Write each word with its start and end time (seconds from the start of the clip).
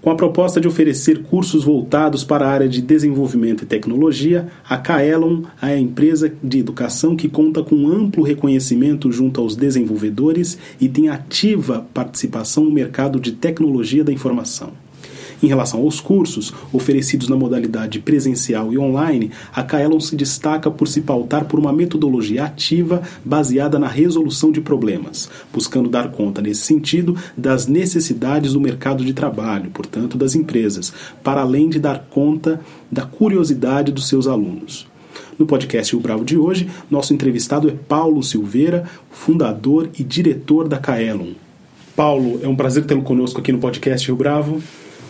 Com 0.00 0.08
a 0.08 0.14
proposta 0.14 0.58
de 0.58 0.66
oferecer 0.66 1.22
cursos 1.24 1.62
voltados 1.62 2.24
para 2.24 2.46
a 2.46 2.50
área 2.50 2.68
de 2.68 2.80
desenvolvimento 2.80 3.64
e 3.64 3.66
tecnologia, 3.66 4.48
a 4.66 4.78
Kaelon 4.78 5.42
é 5.60 5.66
a 5.66 5.78
empresa 5.78 6.32
de 6.42 6.58
educação 6.58 7.14
que 7.14 7.28
conta 7.28 7.62
com 7.62 7.86
amplo 7.86 8.24
reconhecimento 8.24 9.12
junto 9.12 9.42
aos 9.42 9.54
desenvolvedores 9.54 10.56
e 10.80 10.88
tem 10.88 11.10
ativa 11.10 11.86
participação 11.92 12.64
no 12.64 12.70
mercado 12.70 13.20
de 13.20 13.32
tecnologia 13.32 14.02
da 14.02 14.10
informação. 14.10 14.72
Em 15.42 15.46
relação 15.46 15.80
aos 15.80 16.00
cursos, 16.00 16.52
oferecidos 16.70 17.28
na 17.28 17.36
modalidade 17.36 17.98
presencial 18.00 18.72
e 18.72 18.78
online, 18.78 19.30
a 19.54 19.62
Kaelon 19.62 19.98
se 19.98 20.14
destaca 20.14 20.70
por 20.70 20.86
se 20.86 21.00
pautar 21.00 21.46
por 21.46 21.58
uma 21.58 21.72
metodologia 21.72 22.44
ativa 22.44 23.02
baseada 23.24 23.78
na 23.78 23.88
resolução 23.88 24.52
de 24.52 24.60
problemas, 24.60 25.30
buscando 25.52 25.88
dar 25.88 26.10
conta, 26.10 26.42
nesse 26.42 26.62
sentido, 26.62 27.16
das 27.36 27.66
necessidades 27.66 28.52
do 28.52 28.60
mercado 28.60 29.02
de 29.02 29.14
trabalho, 29.14 29.70
portanto, 29.70 30.18
das 30.18 30.34
empresas, 30.34 30.92
para 31.22 31.40
além 31.40 31.70
de 31.70 31.78
dar 31.78 32.06
conta 32.10 32.60
da 32.92 33.02
curiosidade 33.02 33.92
dos 33.92 34.08
seus 34.08 34.26
alunos. 34.26 34.86
No 35.38 35.46
podcast 35.46 35.96
O 35.96 36.00
Bravo 36.00 36.22
de 36.22 36.36
hoje, 36.36 36.68
nosso 36.90 37.14
entrevistado 37.14 37.66
é 37.66 37.72
Paulo 37.72 38.22
Silveira, 38.22 38.84
fundador 39.10 39.88
e 39.98 40.04
diretor 40.04 40.68
da 40.68 40.76
Kaelon. 40.76 41.32
Paulo, 41.96 42.40
é 42.42 42.48
um 42.48 42.54
prazer 42.54 42.84
tê-lo 42.84 43.02
conosco 43.02 43.40
aqui 43.40 43.50
no 43.50 43.58
podcast 43.58 44.06
Rio 44.06 44.16
Bravo. 44.16 44.60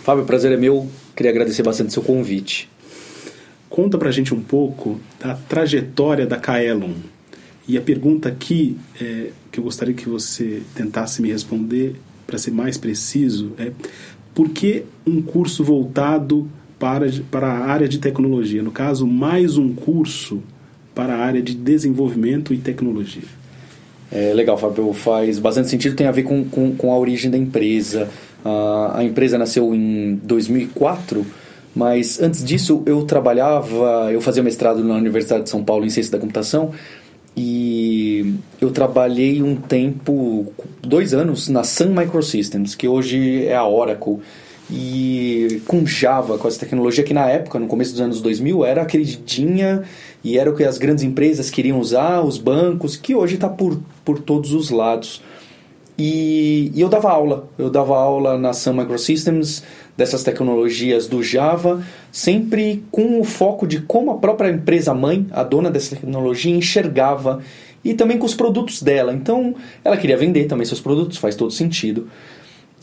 Fábio, 0.02 0.24
prazer 0.24 0.50
é 0.50 0.56
meu. 0.56 0.88
Queria 1.14 1.30
agradecer 1.30 1.62
bastante 1.62 1.92
seu 1.92 2.02
convite. 2.02 2.68
Conta 3.68 3.98
pra 3.98 4.10
gente 4.10 4.34
um 4.34 4.40
pouco 4.40 4.98
da 5.18 5.34
trajetória 5.34 6.26
da 6.26 6.36
Kaelon. 6.36 6.94
E 7.68 7.76
a 7.76 7.82
pergunta 7.82 8.28
aqui 8.28 8.78
é, 9.00 9.28
que 9.52 9.60
eu 9.60 9.64
gostaria 9.64 9.94
que 9.94 10.08
você 10.08 10.62
tentasse 10.74 11.20
me 11.20 11.30
responder, 11.30 11.94
para 12.26 12.38
ser 12.38 12.50
mais 12.50 12.78
preciso, 12.78 13.52
é 13.58 13.72
por 14.34 14.48
que 14.48 14.84
um 15.06 15.20
curso 15.20 15.62
voltado 15.62 16.48
para, 16.78 17.06
para 17.30 17.48
a 17.48 17.66
área 17.66 17.86
de 17.86 17.98
tecnologia? 17.98 18.62
No 18.62 18.72
caso, 18.72 19.06
mais 19.06 19.58
um 19.58 19.74
curso 19.74 20.42
para 20.94 21.14
a 21.14 21.18
área 21.18 21.42
de 21.42 21.54
desenvolvimento 21.54 22.54
e 22.54 22.58
tecnologia. 22.58 23.39
É, 24.12 24.33
legal, 24.34 24.58
Fábio. 24.58 24.92
Faz 24.92 25.39
bastante 25.39 25.69
sentido, 25.69 25.94
tem 25.94 26.06
a 26.06 26.12
ver 26.12 26.25
com, 26.25 26.44
com, 26.44 26.75
com 26.75 26.92
a 26.92 26.98
origem 26.98 27.30
da 27.30 27.39
empresa. 27.39 28.08
Uh, 28.44 28.97
a 28.97 29.05
empresa 29.05 29.36
nasceu 29.39 29.75
em 29.75 30.19
2004, 30.22 31.25
mas 31.75 32.20
antes 32.20 32.44
disso 32.44 32.83
eu 32.86 33.05
trabalhava, 33.05 34.11
eu 34.11 34.20
fazia 34.20 34.42
mestrado 34.42 34.83
na 34.83 34.94
Universidade 34.94 35.44
de 35.44 35.50
São 35.50 35.62
Paulo 35.62 35.84
em 35.84 35.91
Ciência 35.91 36.12
da 36.12 36.19
Computação 36.19 36.72
e 37.36 38.34
eu 38.61 38.70
trabalhei 38.70 39.42
um 39.42 39.56
tempo, 39.56 40.52
dois 40.83 41.14
anos, 41.14 41.48
na 41.48 41.62
Sun 41.62 41.95
Microsystems, 41.95 42.74
que 42.74 42.89
hoje 42.89 43.47
é 43.47 43.55
a 43.55 43.67
Oracle. 43.67 44.19
E 44.72 45.62
com 45.66 45.84
Java, 45.84 46.38
com 46.38 46.46
essa 46.46 46.60
tecnologia 46.60 47.02
que 47.02 47.12
na 47.12 47.28
época, 47.28 47.58
no 47.58 47.66
começo 47.66 47.90
dos 47.92 48.00
anos 48.00 48.20
2000, 48.20 48.64
era 48.64 48.84
queridinha 48.84 49.82
e 50.22 50.38
era 50.38 50.50
o 50.50 50.56
que 50.56 50.62
as 50.62 50.78
grandes 50.78 51.02
empresas 51.02 51.50
queriam 51.50 51.80
usar, 51.80 52.20
os 52.20 52.39
bancos, 52.39 52.96
que 52.96 53.14
hoje 53.14 53.34
está 53.34 53.48
por, 53.48 53.80
por 54.05 54.20
todos 54.20 54.52
os 54.52 54.70
lados. 54.70 55.22
E, 55.98 56.70
e, 56.74 56.80
eu 56.80 56.89
dava 56.89 57.11
aula, 57.11 57.48
eu 57.58 57.68
dava 57.68 57.95
aula 57.95 58.39
na 58.39 58.52
Sun 58.52 58.72
Microsystems 58.72 59.62
dessas 59.96 60.22
tecnologias 60.22 61.06
do 61.06 61.22
Java, 61.22 61.84
sempre 62.11 62.83
com 62.90 63.20
o 63.20 63.24
foco 63.24 63.66
de 63.66 63.83
como 63.83 64.11
a 64.11 64.16
própria 64.16 64.48
empresa 64.48 64.95
mãe, 64.95 65.27
a 65.30 65.42
dona 65.42 65.70
dessa 65.70 65.96
tecnologia, 65.96 66.56
enxergava 66.56 67.40
e 67.84 67.92
também 67.92 68.16
com 68.16 68.24
os 68.24 68.34
produtos 68.34 68.83
dela. 68.83 69.12
Então, 69.12 69.55
ela 69.84 69.96
queria 69.96 70.16
vender 70.16 70.46
também 70.46 70.64
seus 70.64 70.80
produtos, 70.80 71.18
faz 71.18 71.34
todo 71.34 71.50
sentido. 71.50 72.08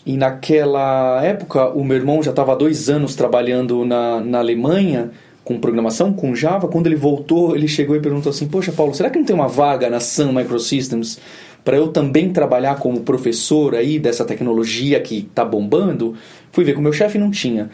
E 0.08 0.16
naquela 0.16 1.22
época, 1.22 1.68
o 1.68 1.84
meu 1.84 1.98
irmão 1.98 2.24
já 2.24 2.30
estava 2.30 2.56
dois 2.56 2.90
anos 2.90 3.14
trabalhando 3.14 3.84
na, 3.84 4.22
na 4.22 4.40
Alemanha 4.40 5.12
com 5.44 5.60
programação, 5.60 6.14
com 6.14 6.34
Java. 6.34 6.70
Quando 6.70 6.88
ele 6.88 6.96
voltou, 6.96 7.54
ele 7.54 7.68
chegou 7.68 7.94
e 7.94 8.00
perguntou 8.00 8.30
assim: 8.30 8.48
Poxa, 8.48 8.72
Paulo, 8.72 8.96
será 8.96 9.10
que 9.10 9.20
não 9.20 9.26
tem 9.26 9.36
uma 9.36 9.50
vaga 9.50 9.90
na 9.90 10.00
Sun 10.00 10.32
Microsystems 10.32 11.20
para 11.62 11.76
eu 11.76 11.90
também 11.90 12.32
trabalhar 12.32 12.80
como 12.80 13.02
professor 13.02 13.76
aí 13.76 14.00
dessa 14.00 14.24
tecnologia 14.24 15.02
que 15.02 15.28
está 15.30 15.44
bombando, 15.44 16.16
fui 16.54 16.64
ver 16.64 16.72
com 16.72 16.80
o 16.80 16.84
meu 16.84 16.94
chefe 16.94 17.18
não 17.18 17.30
tinha. 17.30 17.70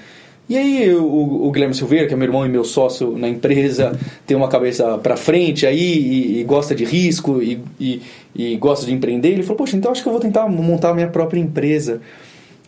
E 0.47 0.57
aí 0.57 0.93
o, 0.93 1.47
o, 1.47 1.51
Guilherme 1.51 1.73
Silveira, 1.73 2.05
que 2.07 2.13
é 2.13 2.17
meu 2.17 2.27
irmão 2.27 2.45
e 2.45 2.49
meu 2.49 2.65
sócio 2.65 3.17
na 3.17 3.29
empresa, 3.29 3.97
tem 4.27 4.35
uma 4.35 4.49
cabeça 4.49 4.97
para 4.97 5.15
frente 5.15 5.65
aí 5.65 5.79
e, 5.79 6.39
e, 6.39 6.43
gosta 6.43 6.75
de 6.75 6.83
risco 6.83 7.41
e, 7.41 7.61
e, 7.79 8.01
e, 8.35 8.57
gosta 8.57 8.85
de 8.85 8.93
empreender, 8.93 9.29
ele 9.29 9.43
falou, 9.43 9.57
poxa, 9.57 9.77
então 9.77 9.91
acho 9.91 10.01
que 10.01 10.07
eu 10.07 10.11
vou 10.11 10.21
tentar 10.21 10.47
montar 10.47 10.89
a 10.89 10.93
minha 10.93 11.07
própria 11.07 11.39
empresa. 11.39 12.01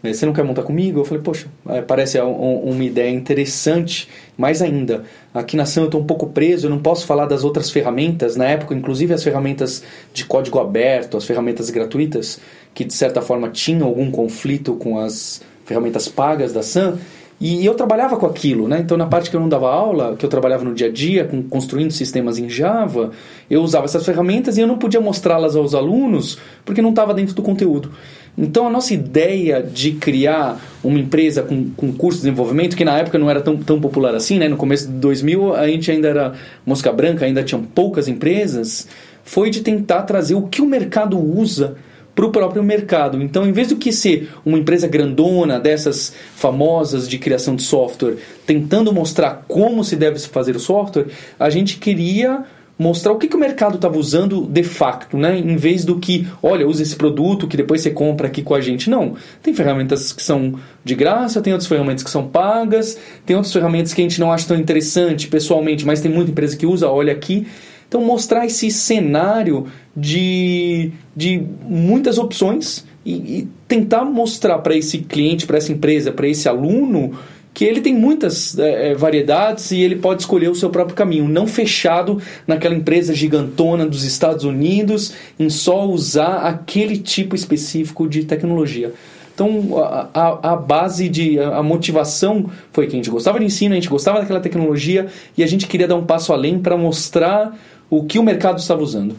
É, 0.06 0.14
você 0.14 0.26
não 0.26 0.34
quer 0.34 0.44
montar 0.44 0.64
comigo? 0.64 1.00
Eu 1.00 1.06
falei, 1.06 1.22
poxa, 1.22 1.48
é, 1.68 1.82
parece 1.82 2.20
uma 2.20 2.84
ideia 2.84 3.10
interessante. 3.10 4.08
Mais 4.38 4.62
ainda, 4.62 5.04
aqui 5.34 5.58
na 5.58 5.66
Sun 5.66 5.82
eu 5.82 5.86
estou 5.86 6.02
um 6.02 6.06
pouco 6.06 6.28
preso, 6.28 6.68
eu 6.68 6.70
não 6.70 6.80
posso 6.80 7.06
falar 7.06 7.26
das 7.26 7.44
outras 7.44 7.72
ferramentas. 7.72 8.36
Na 8.36 8.46
época, 8.46 8.74
inclusive 8.74 9.14
as 9.14 9.24
ferramentas 9.24 9.84
de 10.14 10.26
código 10.26 10.60
aberto, 10.60 11.18
as 11.18 11.26
ferramentas 11.26 11.70
gratuitas, 11.70 12.40
que 12.74 12.86
de 12.86 12.94
certa 12.94 13.22
forma 13.22 13.50
tinham 13.50 13.88
algum 13.88 14.12
conflito 14.12 14.76
com 14.76 15.00
as 15.00 15.42
ferramentas 15.66 16.08
pagas 16.08 16.54
da 16.54 16.62
Sun. 16.62 16.98
E 17.40 17.66
eu 17.66 17.74
trabalhava 17.74 18.16
com 18.16 18.26
aquilo, 18.26 18.68
né? 18.68 18.80
Então, 18.80 18.98
na 18.98 19.08
parte 19.08 19.30
que 19.30 19.36
eu 19.36 19.42
não 19.42 19.50
dava 19.50 19.70
aula, 19.70 20.16
que 20.16 20.26
eu 20.26 20.30
trabalhava 20.30 20.64
no 20.64 20.74
dia 20.74 20.88
a 20.88 20.92
dia, 20.92 21.26
com, 21.26 21.44
construindo 21.44 21.92
sistemas 21.92 22.40
em 22.40 22.50
Java, 22.50 23.12
eu 23.50 23.62
usava 23.62 23.86
essas 23.86 24.06
ferramentas 24.06 24.58
e 24.58 24.62
eu 24.62 24.68
não 24.68 24.78
podia 24.78 25.02
mostrá-las 25.02 25.56
aos 25.56 25.76
alunos 25.76 26.38
porque 26.64 26.82
não 26.82 26.92
estava 26.92 27.14
dentro 27.14 27.36
do 27.36 27.42
conteúdo. 27.42 27.92
Então 28.38 28.68
a 28.68 28.70
nossa 28.70 28.94
ideia 28.94 29.62
de 29.62 29.94
criar 29.94 30.60
uma 30.84 31.00
empresa 31.00 31.42
com, 31.42 31.70
com 31.70 31.94
curso 31.94 32.20
de 32.20 32.26
desenvolvimento, 32.26 32.76
que 32.76 32.84
na 32.84 32.98
época 32.98 33.18
não 33.18 33.30
era 33.30 33.42
tão, 33.42 33.56
tão 33.58 33.80
popular 33.80 34.14
assim, 34.14 34.38
né? 34.38 34.50
no 34.50 34.58
começo 34.58 34.88
de 34.88 34.94
2000 34.94 35.56
a 35.56 35.68
gente 35.68 35.90
ainda 35.90 36.08
era 36.10 36.34
mosca 36.66 36.92
branca, 36.92 37.26
ainda 37.26 37.44
tinham 37.44 37.64
poucas 37.64 38.10
empresas, 38.10 38.88
foi 39.24 39.50
de 39.50 39.62
tentar 39.62 40.04
trazer 40.04 40.36
o 40.36 40.44
que 40.44 40.62
o 40.62 40.66
mercado 40.66 41.18
usa 41.18 41.76
para 42.16 42.26
o 42.26 42.32
próprio 42.32 42.64
mercado. 42.64 43.22
Então, 43.22 43.46
em 43.46 43.52
vez 43.52 43.68
do 43.68 43.76
que 43.76 43.92
ser 43.92 44.32
uma 44.46 44.58
empresa 44.58 44.88
grandona, 44.88 45.60
dessas 45.60 46.16
famosas 46.36 47.08
de 47.08 47.20
criação 47.20 47.56
de 47.56 47.64
software, 47.64 48.16
tentando 48.46 48.94
mostrar 48.94 49.44
como 49.48 49.84
se 49.84 49.96
deve 49.96 50.18
fazer 50.20 50.56
o 50.56 50.60
software, 50.60 51.08
a 51.38 51.50
gente 51.50 51.78
queria 51.78 52.46
mostrar 52.78 53.14
o 53.14 53.18
que, 53.18 53.28
que 53.28 53.36
o 53.36 53.40
mercado 53.40 53.76
estava 53.76 53.98
usando 53.98 54.46
de 54.46 54.64
facto, 54.64 55.18
né? 55.18 55.38
Em 55.38 55.56
vez 55.56 55.86
do 55.86 55.98
que, 55.98 56.28
olha, 56.44 56.68
usa 56.68 56.84
esse 56.84 56.96
produto 56.96 57.48
que 57.48 57.56
depois 57.56 57.82
você 57.82 57.90
compra 57.90 58.28
aqui 58.28 58.42
com 58.42 58.54
a 58.54 58.62
gente. 58.62 58.90
Não. 58.90 59.16
Tem 59.42 59.54
ferramentas 59.54 60.12
que 60.12 60.22
são 60.22 60.56
de 60.84 60.96
graça, 60.96 61.42
tem 61.42 61.54
outras 61.54 61.68
ferramentas 61.68 62.04
que 62.04 62.10
são 62.10 62.28
pagas, 62.28 62.98
tem 63.26 63.36
outras 63.36 63.54
ferramentas 63.54 63.94
que 63.94 64.02
a 64.02 64.04
gente 64.04 64.20
não 64.20 64.32
acha 64.32 64.48
tão 64.48 64.58
interessante 64.58 65.28
pessoalmente, 65.28 65.86
mas 65.86 66.02
tem 66.02 66.12
muita 66.12 66.32
empresa 66.32 66.56
que 66.58 66.66
usa, 66.66 66.90
olha 66.90 67.14
aqui. 67.14 67.48
Então, 67.88 68.04
mostrar 68.04 68.46
esse 68.46 68.70
cenário 68.72 69.68
de, 69.96 70.92
de 71.16 71.42
muitas 71.64 72.18
opções 72.18 72.86
e, 73.06 73.14
e 73.14 73.48
tentar 73.68 74.04
mostrar 74.04 74.60
para 74.60 74.76
esse 74.76 75.00
cliente, 75.00 75.46
para 75.46 75.58
essa 75.58 75.72
empresa, 75.72 76.12
para 76.12 76.28
esse 76.28 76.50
aluno 76.50 77.14
que 77.56 77.64
ele 77.64 77.80
tem 77.80 77.96
muitas 77.96 78.60
é, 78.60 78.92
é, 78.92 78.94
variedades 78.94 79.72
e 79.72 79.80
ele 79.80 79.96
pode 79.96 80.24
escolher 80.24 80.50
o 80.50 80.56
seu 80.56 80.70
próprio 80.70 80.94
caminho, 80.94 81.26
não 81.26 81.48
fechado 81.48 82.22
naquela 82.46 82.76
empresa 82.76 83.14
gigantona 83.14 83.86
dos 83.86 84.04
Estados 84.04 84.44
Unidos 84.44 85.14
em 85.40 85.50
só 85.50 85.88
usar 85.88 86.40
aquele 86.40 86.98
tipo 86.98 87.34
específico 87.34 88.10
de 88.10 88.26
tecnologia. 88.26 88.94
Então, 89.34 89.78
a, 89.78 90.10
a, 90.14 90.54
a, 90.54 90.56
base 90.56 91.10
de. 91.10 91.38
A 91.40 91.62
motivação 91.62 92.50
foi 92.72 92.88
que 92.88 92.94
a 92.94 92.96
gente 92.96 93.10
gostava 93.10 93.38
de 93.38 93.46
ensino, 93.46 93.74
a 93.74 93.76
gente 93.76 93.90
gostava 93.90 94.20
daquela 94.20 94.40
tecnologia 94.40 95.08
e 95.38 95.44
a 95.44 95.48
gente 95.48 95.68
queria 95.68 95.88
dar 95.88 95.96
um 95.96 96.06
passo 96.06 96.32
além 96.32 96.58
para 96.58 96.78
mostrar 96.78 97.54
o 97.98 98.06
que 98.06 98.20
o 98.20 98.24
mercado 98.24 98.60
estava 98.60 98.82
usando 98.82 99.16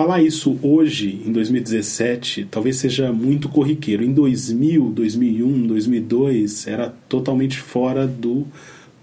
falar 0.00 0.22
isso 0.22 0.58
hoje, 0.62 1.20
em 1.26 1.32
2017, 1.32 2.46
talvez 2.50 2.76
seja 2.76 3.12
muito 3.12 3.48
corriqueiro. 3.48 4.04
Em 4.04 4.12
2000, 4.12 4.92
2001, 4.92 5.66
2002, 5.66 6.66
era 6.66 6.94
totalmente 7.08 7.58
fora 7.58 8.06
do 8.06 8.46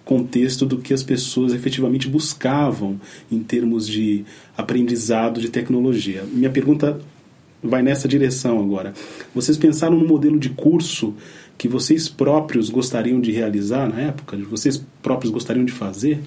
contexto 0.03 0.65
do 0.65 0.77
que 0.77 0.93
as 0.93 1.03
pessoas 1.03 1.53
efetivamente 1.53 2.07
buscavam 2.07 2.99
em 3.29 3.39
termos 3.39 3.87
de 3.87 4.23
aprendizado 4.57 5.41
de 5.41 5.49
tecnologia. 5.49 6.23
Minha 6.31 6.49
pergunta 6.49 6.99
vai 7.61 7.81
nessa 7.81 8.07
direção 8.07 8.59
agora. 8.59 8.93
Vocês 9.35 9.57
pensaram 9.57 9.99
no 9.99 10.07
modelo 10.07 10.39
de 10.39 10.49
curso 10.49 11.13
que 11.57 11.67
vocês 11.67 12.07
próprios 12.07 12.69
gostariam 12.69 13.19
de 13.19 13.31
realizar 13.31 13.87
na 13.87 13.99
época? 13.99 14.37
Vocês 14.49 14.81
próprios 15.03 15.31
gostariam 15.31 15.65
de 15.65 15.73
fazer? 15.73 16.21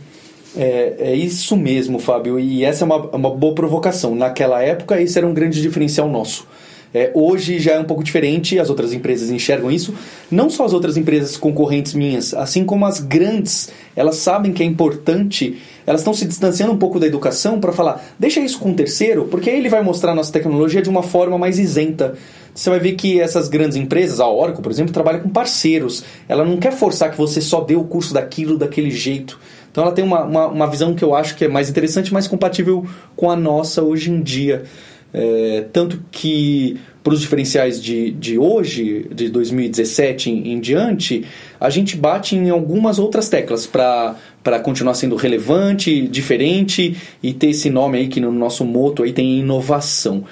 É, 0.57 0.95
é 0.99 1.15
isso 1.15 1.57
mesmo, 1.57 1.99
Fábio. 1.99 2.39
E 2.39 2.65
essa 2.65 2.85
é 2.85 2.87
uma, 2.87 2.97
uma 2.97 3.31
boa 3.31 3.55
provocação. 3.55 4.15
Naquela 4.15 4.63
época, 4.63 5.01
esse 5.01 5.17
era 5.19 5.27
um 5.27 5.35
grande 5.35 5.61
diferencial 5.61 6.09
nosso. 6.09 6.47
É, 6.93 7.13
hoje 7.15 7.61
já 7.61 7.75
é 7.75 7.79
um 7.79 7.85
pouco 7.85 8.03
diferente, 8.03 8.59
as 8.59 8.69
outras 8.69 8.93
empresas 8.93 9.31
enxergam 9.31 9.71
isso. 9.71 9.95
Não 10.29 10.51
só 10.51 10.65
as 10.65 10.73
outras 10.73 10.97
empresas 10.97 11.37
concorrentes 11.37 11.95
minhas, 11.95 12.35
assim 12.35 12.65
como 12.65 12.85
as 12.85 12.99
grandes, 12.99 13.71
elas 13.95 14.17
sabem 14.17 14.53
que 14.53 14.63
é 14.63 14.67
importante, 14.67 15.59
elas 15.87 16.01
estão 16.01 16.13
se 16.13 16.25
distanciando 16.27 16.73
um 16.73 16.79
pouco 16.79 16.99
da 16.99 17.07
educação 17.07 17.61
para 17.61 17.73
falar, 17.73 18.05
deixa 18.19 18.41
isso 18.41 18.59
com 18.59 18.71
um 18.71 18.75
terceiro, 18.75 19.27
porque 19.27 19.51
aí 19.51 19.57
ele 19.57 19.69
vai 19.69 19.83
mostrar 19.83 20.13
a 20.13 20.15
nossa 20.17 20.33
tecnologia 20.33 20.83
de 20.83 20.89
uma 20.89 21.05
forma 21.05 21.39
mais 21.39 21.61
isenta. 21.61 22.15
Você 22.53 22.69
vai 22.69 22.81
ver 22.81 22.95
que 22.95 23.21
essas 23.21 23.49
grandes 23.49 23.77
empresas, 23.77 24.19
a 24.19 24.29
Oracle, 24.29 24.61
por 24.61 24.73
exemplo, 24.73 24.93
trabalha 24.93 25.21
com 25.21 25.29
parceiros. 25.29 26.05
Ela 26.29 26.45
não 26.45 26.57
quer 26.57 26.73
forçar 26.73 27.11
que 27.11 27.17
você 27.17 27.41
só 27.41 27.61
dê 27.61 27.77
o 27.77 27.85
curso 27.85 28.13
daquilo 28.13 28.59
daquele 28.59 28.91
jeito. 28.91 29.39
Então 29.71 29.85
ela 29.85 29.93
tem 29.93 30.05
uma, 30.05 30.25
uma, 30.25 30.47
uma 30.47 30.67
visão 30.67 30.95
que 30.95 31.05
eu 31.05 31.15
acho 31.15 31.37
que 31.37 31.45
é 31.45 31.49
mais 31.49 31.71
interessante, 31.71 32.13
mais 32.13 32.27
compatível 32.27 32.87
com 33.15 33.31
a 33.31 33.37
nossa 33.37 33.83
hoje 33.83 34.11
em 34.11 34.21
dia. 34.21 34.65
É, 35.13 35.65
tanto 35.73 36.01
que 36.11 36.79
para 37.03 37.13
os 37.15 37.21
diferenciais 37.21 37.83
de, 37.83 38.11
de 38.11 38.39
hoje, 38.39 39.07
de 39.13 39.29
2017 39.29 40.31
em, 40.31 40.53
em, 40.53 40.61
diante, 40.61 41.25
a 41.59 41.71
gente 41.71 41.97
bate 41.97 42.37
em 42.37 42.51
algumas 42.51 42.99
outras 42.99 43.29
teclas 43.29 43.67
para 43.67 44.61
continuar 44.63 44.95
sendo 44.95 45.17
relevante, 45.17 46.07
diferente 46.07 46.97
e 47.23 47.33
ter 47.33 47.51
esse 47.51 47.71
nome 47.71 47.99
aí 47.99 48.09
que 48.09 48.21
no 48.21 48.31
nosso 48.31 48.65
moto 48.65 49.03
aí 49.03 49.13
tem 49.13 49.39
inovação. 49.39 50.25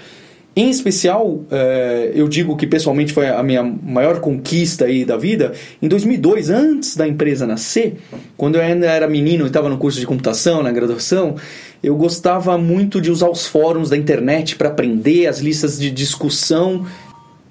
Em 0.58 0.70
especial, 0.70 1.44
é, 1.52 2.10
eu 2.16 2.28
digo 2.28 2.56
que 2.56 2.66
pessoalmente 2.66 3.12
foi 3.12 3.28
a 3.28 3.40
minha 3.44 3.62
maior 3.62 4.18
conquista 4.18 4.86
aí 4.86 5.04
da 5.04 5.16
vida. 5.16 5.52
Em 5.80 5.86
2002, 5.86 6.50
antes 6.50 6.96
da 6.96 7.06
empresa 7.06 7.46
nascer, 7.46 7.98
quando 8.36 8.56
eu 8.56 8.62
ainda 8.62 8.86
era 8.86 9.06
menino 9.06 9.44
e 9.44 9.46
estava 9.46 9.68
no 9.68 9.78
curso 9.78 10.00
de 10.00 10.04
computação, 10.04 10.60
na 10.60 10.72
graduação, 10.72 11.36
eu 11.80 11.94
gostava 11.94 12.58
muito 12.58 13.00
de 13.00 13.08
usar 13.08 13.28
os 13.28 13.46
fóruns 13.46 13.90
da 13.90 13.96
internet 13.96 14.56
para 14.56 14.68
aprender, 14.68 15.28
as 15.28 15.38
listas 15.38 15.78
de 15.78 15.92
discussão. 15.92 16.84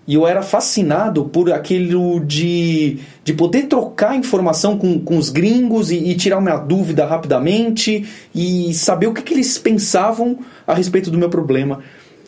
E 0.05 0.13
eu 0.15 0.27
era 0.27 0.41
fascinado 0.41 1.23
por 1.23 1.49
aquilo 1.53 2.19
de, 2.19 2.99
de 3.23 3.33
poder 3.33 3.67
trocar 3.67 4.17
informação 4.17 4.77
com, 4.77 4.99
com 4.99 5.17
os 5.17 5.29
gringos 5.29 5.91
e, 5.91 5.95
e 5.95 6.15
tirar 6.15 6.39
uma 6.39 6.57
dúvida 6.57 7.05
rapidamente 7.05 8.05
e 8.35 8.73
saber 8.73 9.07
o 9.07 9.13
que, 9.13 9.21
que 9.21 9.33
eles 9.33 9.57
pensavam 9.57 10.39
a 10.65 10.73
respeito 10.73 11.09
do 11.09 11.17
meu 11.17 11.29
problema. 11.29 11.79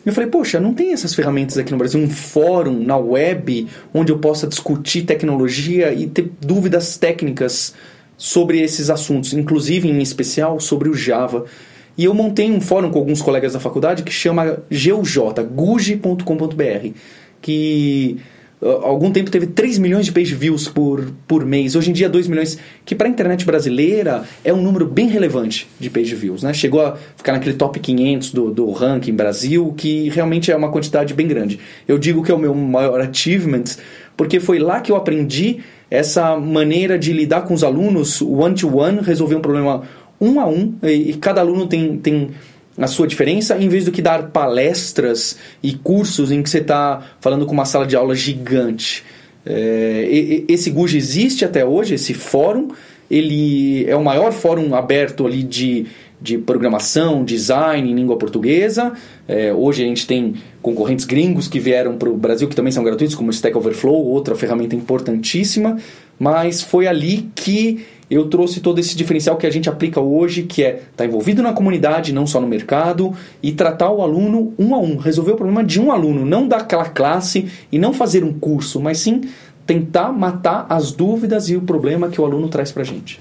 Eu 0.04 0.12
falei, 0.12 0.30
poxa, 0.30 0.58
não 0.58 0.72
tem 0.72 0.92
essas 0.92 1.14
ferramentas 1.14 1.58
aqui 1.58 1.70
no 1.72 1.78
Brasil, 1.78 2.00
um 2.00 2.08
fórum 2.08 2.82
na 2.82 2.96
web 2.96 3.66
onde 3.92 4.10
eu 4.10 4.18
possa 4.18 4.46
discutir 4.46 5.02
tecnologia 5.02 5.92
e 5.92 6.06
ter 6.06 6.30
dúvidas 6.40 6.96
técnicas 6.96 7.74
sobre 8.16 8.60
esses 8.60 8.90
assuntos, 8.90 9.32
inclusive 9.32 9.88
em 9.88 10.00
especial 10.00 10.58
sobre 10.58 10.88
o 10.88 10.94
Java. 10.94 11.44
E 11.98 12.04
eu 12.04 12.14
montei 12.14 12.50
um 12.50 12.60
fórum 12.60 12.90
com 12.90 12.98
alguns 12.98 13.20
colegas 13.20 13.52
da 13.52 13.60
faculdade 13.60 14.02
que 14.02 14.12
chama 14.12 14.62
GUJ, 14.70 15.18
guji.com.br, 15.50 16.88
que 17.42 18.18
algum 18.62 19.10
tempo 19.10 19.30
teve 19.30 19.46
3 19.46 19.78
milhões 19.78 20.04
de 20.04 20.12
page 20.12 20.34
views 20.34 20.68
por, 20.68 21.10
por 21.26 21.46
mês. 21.46 21.74
Hoje 21.74 21.90
em 21.90 21.92
dia 21.92 22.08
2 22.08 22.28
milhões, 22.28 22.58
que 22.84 22.94
para 22.94 23.08
a 23.08 23.10
internet 23.10 23.44
brasileira 23.44 24.24
é 24.44 24.52
um 24.52 24.60
número 24.60 24.86
bem 24.86 25.08
relevante 25.08 25.66
de 25.78 25.88
page 25.88 26.14
views. 26.14 26.42
Né? 26.42 26.52
Chegou 26.52 26.82
a 26.84 26.96
ficar 27.16 27.32
naquele 27.32 27.56
top 27.56 27.80
500 27.80 28.32
do, 28.32 28.50
do 28.50 28.70
ranking 28.70 29.14
Brasil, 29.14 29.72
que 29.76 30.10
realmente 30.10 30.52
é 30.52 30.56
uma 30.56 30.70
quantidade 30.70 31.14
bem 31.14 31.26
grande. 31.26 31.58
Eu 31.88 31.98
digo 31.98 32.22
que 32.22 32.30
é 32.30 32.34
o 32.34 32.38
meu 32.38 32.54
maior 32.54 33.00
achievement, 33.00 33.64
porque 34.16 34.38
foi 34.38 34.58
lá 34.58 34.80
que 34.80 34.92
eu 34.92 34.96
aprendi 34.96 35.60
essa 35.90 36.36
maneira 36.36 36.98
de 36.98 37.12
lidar 37.12 37.42
com 37.42 37.54
os 37.54 37.64
alunos 37.64 38.20
one-to-one, 38.20 38.98
-one, 38.98 39.02
resolver 39.02 39.34
um 39.34 39.40
problema 39.40 39.82
um 40.20 40.38
a 40.38 40.46
um, 40.46 40.74
e, 40.82 41.10
e 41.10 41.14
cada 41.14 41.40
aluno 41.40 41.66
tem, 41.66 41.96
tem 41.96 42.30
a 42.80 42.86
sua 42.86 43.06
diferença, 43.06 43.56
em 43.58 43.68
vez 43.68 43.84
do 43.84 43.92
que 43.92 44.00
dar 44.00 44.28
palestras 44.30 45.38
e 45.62 45.74
cursos 45.74 46.32
em 46.32 46.42
que 46.42 46.48
você 46.48 46.58
está 46.58 47.02
falando 47.20 47.46
com 47.46 47.52
uma 47.52 47.64
sala 47.64 47.86
de 47.86 47.94
aula 47.94 48.14
gigante. 48.14 49.04
É, 49.44 50.44
esse 50.48 50.70
GUJ 50.70 50.96
existe 50.96 51.44
até 51.44 51.64
hoje, 51.64 51.94
esse 51.94 52.14
fórum, 52.14 52.68
ele 53.10 53.84
é 53.88 53.96
o 53.96 54.04
maior 54.04 54.32
fórum 54.32 54.74
aberto 54.74 55.26
ali 55.26 55.42
de, 55.42 55.86
de 56.20 56.38
programação, 56.38 57.24
design 57.24 57.90
em 57.90 57.94
língua 57.94 58.16
portuguesa. 58.16 58.92
É, 59.26 59.52
hoje 59.52 59.82
a 59.82 59.86
gente 59.86 60.06
tem 60.06 60.34
concorrentes 60.62 61.04
gringos 61.04 61.48
que 61.48 61.58
vieram 61.58 61.96
para 61.96 62.08
o 62.08 62.16
Brasil 62.16 62.48
que 62.48 62.54
também 62.54 62.72
são 62.72 62.84
gratuitos, 62.84 63.16
como 63.16 63.30
Stack 63.30 63.56
Overflow, 63.56 64.06
outra 64.06 64.34
ferramenta 64.34 64.76
importantíssima. 64.76 65.76
Mas 66.18 66.62
foi 66.62 66.86
ali 66.86 67.28
que 67.34 67.84
eu 68.10 68.26
trouxe 68.28 68.60
todo 68.60 68.80
esse 68.80 68.96
diferencial 68.96 69.36
que 69.36 69.46
a 69.46 69.50
gente 69.50 69.68
aplica 69.68 70.00
hoje, 70.00 70.42
que 70.42 70.64
é 70.64 70.70
estar 70.70 70.90
tá 70.96 71.06
envolvido 71.06 71.42
na 71.42 71.52
comunidade, 71.52 72.12
não 72.12 72.26
só 72.26 72.40
no 72.40 72.48
mercado, 72.48 73.14
e 73.40 73.52
tratar 73.52 73.90
o 73.90 74.02
aluno 74.02 74.52
um 74.58 74.74
a 74.74 74.78
um, 74.78 74.96
resolver 74.96 75.32
o 75.32 75.36
problema 75.36 75.62
de 75.62 75.80
um 75.80 75.92
aluno, 75.92 76.26
não 76.26 76.48
daquela 76.48 76.88
classe 76.88 77.48
e 77.70 77.78
não 77.78 77.92
fazer 77.92 78.24
um 78.24 78.32
curso, 78.32 78.80
mas 78.80 78.98
sim 78.98 79.20
tentar 79.64 80.10
matar 80.10 80.66
as 80.68 80.90
dúvidas 80.90 81.48
e 81.48 81.56
o 81.56 81.60
problema 81.60 82.08
que 82.08 82.20
o 82.20 82.24
aluno 82.24 82.48
traz 82.48 82.72
para 82.72 82.82
a 82.82 82.86
gente. 82.86 83.20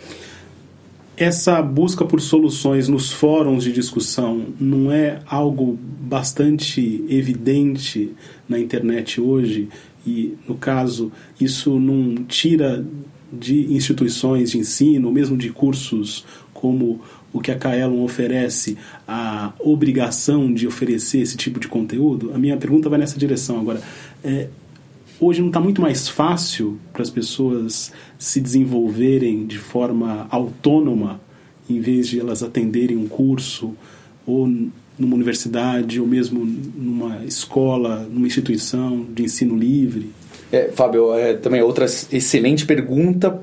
Essa 1.15 1.62
busca 1.62 2.06
por 2.06 2.19
soluções 2.21 2.88
nos 2.88 3.12
fóruns 3.12 3.65
de 3.65 3.71
discussão 3.71 4.45
não 4.59 4.91
é 4.91 5.19
algo 5.27 5.77
bastante 6.00 7.06
evidente 7.09 8.13
na 8.47 8.57
internet 8.57 9.21
hoje? 9.21 9.68
E, 10.07 10.33
no 10.47 10.56
caso, 10.56 11.12
isso 11.39 11.77
não 11.77 12.24
tira 12.24 12.83
de 13.31 13.73
instituições 13.73 14.51
de 14.51 14.57
ensino, 14.57 15.11
mesmo 15.11 15.37
de 15.37 15.49
cursos 15.49 16.25
como 16.53 17.01
o 17.31 17.39
que 17.39 17.51
a 17.51 17.57
Kaelon 17.57 18.03
oferece, 18.03 18.77
a 19.07 19.53
obrigação 19.59 20.53
de 20.53 20.67
oferecer 20.67 21.19
esse 21.19 21.37
tipo 21.37 21.59
de 21.59 21.67
conteúdo? 21.67 22.33
A 22.33 22.37
minha 22.37 22.57
pergunta 22.57 22.89
vai 22.89 22.99
nessa 22.99 23.19
direção 23.19 23.59
agora. 23.59 23.81
É, 24.23 24.49
hoje 25.19 25.41
não 25.41 25.47
está 25.47 25.59
muito 25.59 25.81
mais 25.81 26.07
fácil 26.07 26.79
para 26.91 27.01
as 27.01 27.09
pessoas 27.09 27.91
se 28.17 28.41
desenvolverem 28.41 29.45
de 29.45 29.59
forma 29.59 30.27
autônoma, 30.29 31.21
em 31.69 31.79
vez 31.79 32.07
de 32.07 32.19
elas 32.19 32.41
atenderem 32.41 32.97
um 32.97 33.07
curso 33.07 33.75
ou 34.25 34.47
numa 34.97 35.15
universidade 35.15 36.01
ou 36.01 36.07
mesmo 36.07 36.43
numa 36.43 37.23
escola, 37.25 38.07
numa 38.11 38.27
instituição 38.27 39.05
de 39.13 39.23
ensino 39.23 39.55
livre? 39.55 40.09
É, 40.51 40.69
Fábio, 40.74 41.13
é, 41.13 41.34
também 41.34 41.62
outra 41.62 41.86
excelente 41.86 42.65
pergunta 42.65 43.39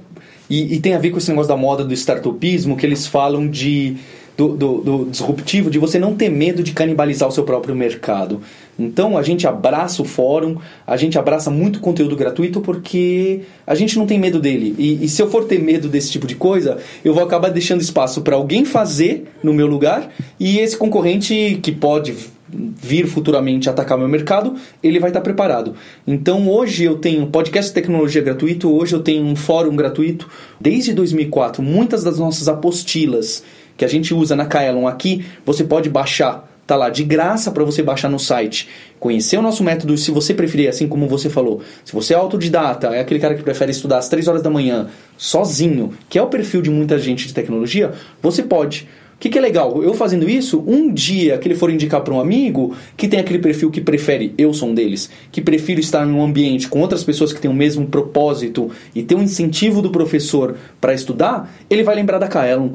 e, 0.50 0.74
e, 0.74 0.80
tem 0.80 0.94
a 0.94 0.98
ver 0.98 1.10
com 1.10 1.18
esse 1.18 1.28
negócio 1.28 1.48
da 1.48 1.56
moda 1.56 1.84
do 1.84 1.94
startupismo 1.94 2.76
que 2.76 2.86
eles 2.86 3.06
falam 3.06 3.48
de 3.48 3.96
do, 4.36 4.48
do, 4.48 4.80
do, 4.82 5.04
disruptivo, 5.06 5.70
de 5.70 5.78
você 5.78 5.98
não 5.98 6.14
ter 6.14 6.28
medo 6.28 6.62
de 6.62 6.72
canibalizar 6.72 7.26
o 7.26 7.32
seu 7.32 7.42
próprio 7.42 7.74
mercado. 7.74 8.42
Então 8.78 9.16
a 9.16 9.22
gente 9.22 9.46
abraça 9.46 10.02
o 10.02 10.04
fórum, 10.04 10.58
a 10.86 10.96
gente 10.96 11.18
abraça 11.18 11.50
muito 11.50 11.80
conteúdo 11.80 12.14
gratuito 12.14 12.60
porque 12.60 13.40
a 13.66 13.74
gente 13.74 13.96
não 13.96 14.06
tem 14.06 14.18
medo 14.18 14.38
dele. 14.38 14.74
E, 14.78 15.04
e 15.04 15.08
se 15.08 15.22
eu 15.22 15.30
for 15.30 15.44
ter 15.44 15.58
medo 15.58 15.88
desse 15.88 16.10
tipo 16.10 16.26
de 16.26 16.34
coisa, 16.34 16.76
eu 17.02 17.14
vou 17.14 17.24
acabar 17.24 17.48
deixando 17.48 17.80
espaço 17.80 18.20
para 18.20 18.36
alguém 18.36 18.66
fazer 18.66 19.24
no 19.42 19.54
meu 19.54 19.66
lugar 19.66 20.12
e 20.38 20.58
esse 20.58 20.76
concorrente 20.76 21.58
que 21.62 21.72
pode 21.72 22.14
vir 22.48 23.06
futuramente 23.06 23.68
atacar 23.68 23.98
meu 23.98 24.08
mercado, 24.08 24.54
ele 24.82 25.00
vai 25.00 25.10
estar 25.10 25.20
preparado. 25.20 25.74
Então 26.06 26.48
hoje 26.48 26.84
eu 26.84 26.96
tenho 26.98 27.26
podcast 27.26 27.70
de 27.70 27.74
tecnologia 27.74 28.22
gratuito, 28.22 28.72
hoje 28.72 28.94
eu 28.94 29.00
tenho 29.00 29.24
um 29.24 29.36
fórum 29.36 29.74
gratuito. 29.74 30.28
Desde 30.60 30.92
2004, 30.92 31.62
muitas 31.62 32.04
das 32.04 32.18
nossas 32.18 32.48
apostilas 32.48 33.42
que 33.76 33.84
a 33.84 33.88
gente 33.88 34.14
usa 34.14 34.34
na 34.34 34.46
Kaelon 34.46 34.86
aqui, 34.86 35.24
você 35.44 35.64
pode 35.64 35.90
baixar 35.90 36.48
tá 36.66 36.74
lá 36.74 36.90
de 36.90 37.04
graça 37.04 37.52
para 37.52 37.62
você 37.62 37.82
baixar 37.82 38.08
no 38.08 38.18
site. 38.18 38.68
Conhecer 38.98 39.38
o 39.38 39.42
nosso 39.42 39.62
método, 39.62 39.96
se 39.96 40.10
você 40.10 40.34
preferir, 40.34 40.68
assim 40.68 40.88
como 40.88 41.06
você 41.06 41.30
falou. 41.30 41.62
Se 41.84 41.92
você 41.92 42.12
é 42.12 42.16
autodidata, 42.16 42.88
é 42.88 43.00
aquele 43.00 43.20
cara 43.20 43.34
que 43.34 43.42
prefere 43.42 43.70
estudar 43.70 43.98
às 43.98 44.08
3 44.08 44.26
horas 44.26 44.42
da 44.42 44.50
manhã, 44.50 44.88
sozinho, 45.16 45.92
que 46.08 46.18
é 46.18 46.22
o 46.22 46.26
perfil 46.26 46.60
de 46.60 46.70
muita 46.70 46.98
gente 46.98 47.28
de 47.28 47.34
tecnologia, 47.34 47.92
você 48.20 48.42
pode. 48.42 48.88
O 49.16 49.18
que, 49.18 49.30
que, 49.30 49.38
é 49.38 49.40
legal? 49.40 49.82
Eu 49.82 49.94
fazendo 49.94 50.28
isso, 50.28 50.62
um 50.66 50.92
dia 50.92 51.38
que 51.38 51.48
ele 51.48 51.54
for 51.54 51.70
indicar 51.70 52.02
para 52.02 52.12
um 52.12 52.20
amigo 52.20 52.74
que 52.98 53.08
tem 53.08 53.18
aquele 53.18 53.38
perfil 53.38 53.70
que 53.70 53.80
prefere, 53.80 54.34
eu 54.36 54.52
sou 54.52 54.68
um 54.68 54.74
deles, 54.74 55.08
que 55.32 55.40
prefiro 55.40 55.80
estar 55.80 56.06
em 56.06 56.12
um 56.12 56.22
ambiente 56.22 56.68
com 56.68 56.82
outras 56.82 57.02
pessoas 57.02 57.32
que 57.32 57.40
têm 57.40 57.50
o 57.50 57.54
mesmo 57.54 57.86
propósito 57.86 58.70
e 58.94 59.02
ter 59.02 59.14
um 59.14 59.22
incentivo 59.22 59.80
do 59.80 59.90
professor 59.90 60.54
para 60.78 60.92
estudar, 60.92 61.50
ele 61.70 61.82
vai 61.82 61.94
lembrar 61.94 62.18
da 62.18 62.28
Kaelon. 62.28 62.74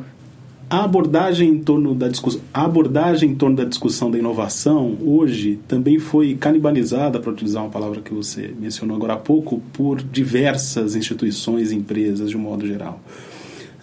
A 0.68 0.84
abordagem 0.84 1.50
em 1.50 1.60
torno 1.60 1.94
da 1.94 2.08
discussão, 2.08 2.42
a 2.52 2.64
abordagem 2.64 3.30
em 3.30 3.36
torno 3.36 3.58
da 3.58 3.66
discussão 3.66 4.10
da 4.10 4.18
inovação 4.18 4.98
hoje 5.06 5.60
também 5.68 6.00
foi 6.00 6.34
canibalizada, 6.34 7.20
para 7.20 7.30
utilizar 7.30 7.62
uma 7.62 7.70
palavra 7.70 8.02
que 8.02 8.14
você 8.14 8.52
mencionou 8.60 8.98
agora 8.98 9.14
há 9.14 9.18
pouco, 9.18 9.62
por 9.74 10.02
diversas 10.02 10.96
instituições 10.96 11.72
e 11.72 11.76
empresas 11.76 12.32
de 12.32 12.38
um 12.38 12.40
modo 12.40 12.66
geral. 12.66 13.00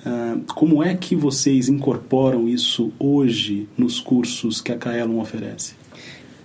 Ah, 0.05 0.37
como 0.55 0.83
é 0.83 0.95
que 0.95 1.17
vocês 1.17 1.69
incorporam 1.69 2.49
isso 2.49 2.93
hoje 2.99 3.69
nos 3.77 4.01
cursos 4.01 4.61
que 4.61 4.73
a 4.73 4.77
Kaelon 4.77 5.19
oferece? 5.21 5.75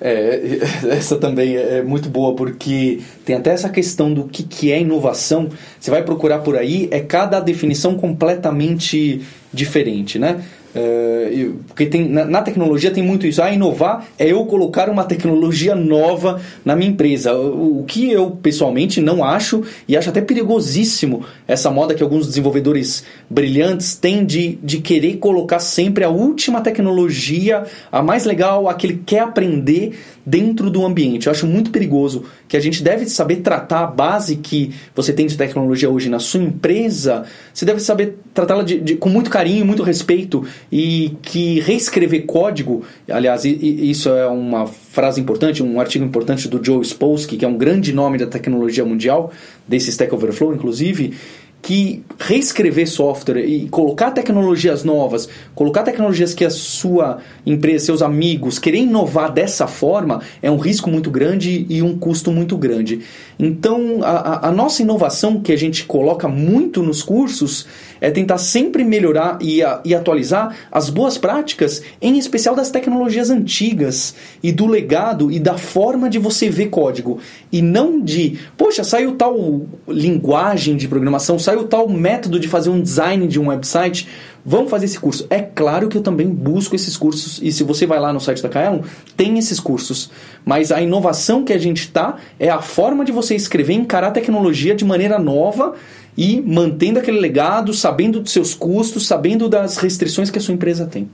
É, 0.02 0.60
essa 0.90 1.18
também 1.18 1.56
é 1.56 1.82
muito 1.82 2.10
boa, 2.10 2.36
porque 2.36 3.00
tem 3.24 3.36
até 3.36 3.52
essa 3.52 3.70
questão 3.70 4.14
do 4.14 4.26
que, 4.26 4.44
que 4.44 4.72
é 4.72 4.82
inovação. 4.82 5.50
Você 5.80 5.90
vai 5.90 6.04
procurar 6.04 6.40
por 6.40 6.58
aí, 6.58 6.90
é 6.92 7.00
cada 7.00 7.40
definição 7.40 7.96
completamente 7.96 9.22
diferente, 9.54 10.20
né? 10.20 10.44
É, 10.76 11.50
porque 11.68 11.86
tem, 11.86 12.10
na, 12.10 12.26
na, 12.26 12.42
tecnologia 12.42 12.90
tem 12.90 13.04
muito 13.04 13.28
isso. 13.28 13.42
Ah, 13.44 13.52
inovar 13.52 14.08
é 14.18 14.32
eu 14.32 14.44
colocar 14.46 14.90
uma 14.90 15.04
tecnologia 15.04 15.76
nova 15.76 16.42
na 16.66 16.76
minha 16.76 16.90
empresa. 16.90 17.34
O, 17.36 17.82
o, 17.82 17.84
que 17.84 18.12
eu 18.12 18.32
pessoalmente 18.32 19.00
não 19.00 19.24
acho 19.24 19.64
e 19.88 19.96
acho 19.96 20.10
até 20.10 20.20
perigosíssimo 20.20 21.24
essa 21.48 21.70
moda 21.70 21.94
que 21.94 22.04
alguns 22.04 22.28
desenvolvedores 22.28 23.04
brilhantes 23.30 23.96
têm 23.96 24.26
de, 24.26 24.58
de 24.64 24.80
querer 24.80 25.18
colocar 25.18 25.60
sempre 25.60 26.04
a 26.04 26.10
última 26.10 26.62
tecnologia, 26.62 27.66
a 27.92 28.02
mais 28.02 28.26
legal, 28.26 28.68
a 28.70 28.74
que 28.74 28.88
ele 28.88 29.04
quer 29.06 29.20
aprender 29.20 30.00
dentro 30.26 30.70
do 30.70 30.86
ambiente. 30.86 31.28
Eu 31.28 31.32
acho 31.32 31.46
muito 31.46 31.70
perigoso 31.72 32.24
que 32.48 32.56
a 32.56 32.60
gente 32.60 32.82
deve 32.82 33.06
saber 33.08 33.38
tratar 33.38 33.84
a 33.84 33.88
base 33.88 34.38
que 34.38 34.74
você 34.96 35.12
tem 35.12 35.26
de 35.26 35.38
tecnologia 35.38 35.90
hoje 35.90 36.10
na 36.10 36.20
sua 36.20 36.42
empresa, 36.42 37.26
você 37.54 37.66
deve 37.66 37.80
saber 37.80 38.18
tratá-la 38.34 38.64
de, 38.64 38.80
de, 38.80 38.96
com 38.96 39.10
muito 39.10 39.30
carinho, 39.30 39.66
muito 39.66 39.84
respeito 39.84 40.46
e 40.72 41.18
que 41.22 41.60
reescrever 41.60 42.26
código, 42.26 42.84
aliás, 43.10 43.44
isso 43.44 44.10
é 44.10 44.28
uma 44.28 44.66
frase 44.94 45.20
importante, 45.20 45.64
um 45.64 45.80
artigo 45.80 46.06
importante 46.06 46.48
do 46.48 46.64
Joe 46.64 46.86
Spolsky, 46.86 47.36
que 47.36 47.44
é 47.44 47.48
um 47.48 47.58
grande 47.58 47.92
nome 47.92 48.20
da 48.20 48.28
tecnologia 48.28 48.86
mundial, 48.86 49.34
desse 49.68 49.90
Stack 49.90 50.14
Overflow, 50.14 50.54
inclusive, 50.54 51.16
que 51.64 52.04
reescrever 52.20 52.86
software 52.86 53.46
e 53.46 53.70
colocar 53.70 54.12
tecnologias 54.12 54.84
novas, 54.84 55.30
colocar 55.56 55.84
tecnologias 55.84 56.34
que 56.34 56.44
a 56.44 56.50
sua 56.50 57.20
empresa, 57.46 57.86
seus 57.86 58.02
amigos 58.02 58.60
querem 58.60 58.84
inovar 58.84 59.32
dessa 59.32 59.66
forma, 59.66 60.22
é 60.42 60.52
um 60.52 60.58
risco 60.58 60.90
muito 60.90 61.10
grande 61.10 61.66
e 61.70 61.82
um 61.82 61.98
custo 61.98 62.34
muito 62.34 62.58
grande. 62.58 63.00
Então, 63.40 64.02
a, 64.04 64.50
a 64.50 64.52
nossa 64.52 64.82
inovação 64.82 65.40
que 65.40 65.54
a 65.54 65.58
gente 65.58 65.86
coloca 65.86 66.28
muito 66.28 66.84
nos 66.84 67.02
cursos 67.02 67.66
é 68.02 68.12
tentar 68.12 68.38
sempre 68.40 68.84
melhorar 68.84 69.38
e, 69.40 69.64
a, 69.64 69.82
e 69.86 69.96
atualizar 69.96 70.54
as 70.70 70.90
boas 70.90 71.18
práticas, 71.18 71.82
em 72.02 72.18
especial 72.18 72.54
das 72.54 72.72
tecnologias 72.72 73.30
antigas 73.30 74.14
e 74.44 74.52
do 74.52 74.68
legado 74.68 75.32
e 75.32 75.40
da 75.40 75.58
forma 75.58 76.10
de 76.10 76.20
você 76.20 76.50
ver 76.50 76.68
código. 76.68 77.20
E 77.54 77.62
não 77.62 78.02
de, 78.02 78.40
poxa, 78.58 78.84
saiu 78.84 79.12
tal 79.12 79.62
linguagem 79.88 80.76
de 80.76 80.88
programação, 80.88 81.38
saiu 81.38 81.66
tal 81.66 81.88
método 81.88 82.40
de 82.40 82.48
fazer 82.48 82.72
um 82.72 82.82
design 82.82 83.28
de 83.28 83.40
um 83.40 83.50
website. 83.50 84.08
Vamos 84.44 84.72
fazer 84.72 84.86
esse 84.86 85.00
curso. 85.00 85.28
É 85.30 85.40
claro 85.40 85.88
que 85.88 85.96
eu 85.96 86.02
também 86.02 86.28
busco 86.28 86.76
esses 86.76 86.98
cursos, 86.98 87.40
e 87.44 87.52
se 87.52 87.64
você 87.64 87.86
vai 87.86 88.00
lá 88.00 88.12
no 88.12 88.20
site 88.20 88.42
da 88.42 88.50
Kaelon, 88.50 88.82
tem 89.16 89.38
esses 89.38 89.60
cursos. 89.60 90.10
Mas 90.44 90.72
a 90.72 90.82
inovação 90.82 91.44
que 91.44 91.54
a 91.54 91.58
gente 91.60 91.82
está 91.82 92.18
é 92.40 92.50
a 92.50 92.60
forma 92.60 93.06
de 93.06 93.12
você 93.12 93.36
escrever, 93.36 93.74
encarar 93.74 94.08
a 94.08 94.12
tecnologia 94.12 94.74
de 94.74 94.84
maneira 94.84 95.20
nova 95.20 95.76
e 96.18 96.42
mantendo 96.42 96.98
aquele 96.98 97.20
legado, 97.20 97.72
sabendo 97.72 98.20
dos 98.20 98.32
seus 98.32 98.56
custos, 98.56 99.06
sabendo 99.06 99.48
das 99.48 99.78
restrições 99.78 100.32
que 100.32 100.40
a 100.40 100.42
sua 100.42 100.56
empresa 100.56 100.88
tem. 100.88 101.08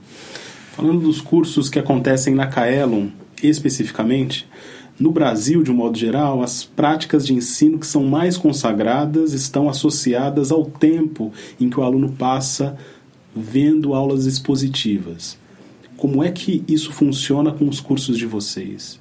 Falando 0.74 1.00
dos 1.00 1.20
cursos 1.20 1.68
que 1.68 1.78
acontecem 1.78 2.34
na 2.34 2.46
Kaelon 2.46 3.08
especificamente, 3.42 4.46
no 5.00 5.10
Brasil, 5.10 5.62
de 5.62 5.72
um 5.72 5.74
modo 5.74 5.96
geral, 5.96 6.42
as 6.42 6.62
práticas 6.62 7.26
de 7.26 7.32
ensino 7.32 7.78
que 7.78 7.86
são 7.86 8.04
mais 8.04 8.36
consagradas 8.36 9.32
estão 9.32 9.66
associadas 9.66 10.52
ao 10.52 10.66
tempo 10.66 11.32
em 11.58 11.70
que 11.70 11.80
o 11.80 11.82
aluno 11.82 12.12
passa 12.12 12.76
vendo 13.34 13.94
aulas 13.94 14.26
expositivas. 14.26 15.38
Como 15.96 16.22
é 16.22 16.30
que 16.30 16.62
isso 16.68 16.92
funciona 16.92 17.50
com 17.50 17.66
os 17.66 17.80
cursos 17.80 18.18
de 18.18 18.26
vocês? 18.26 18.99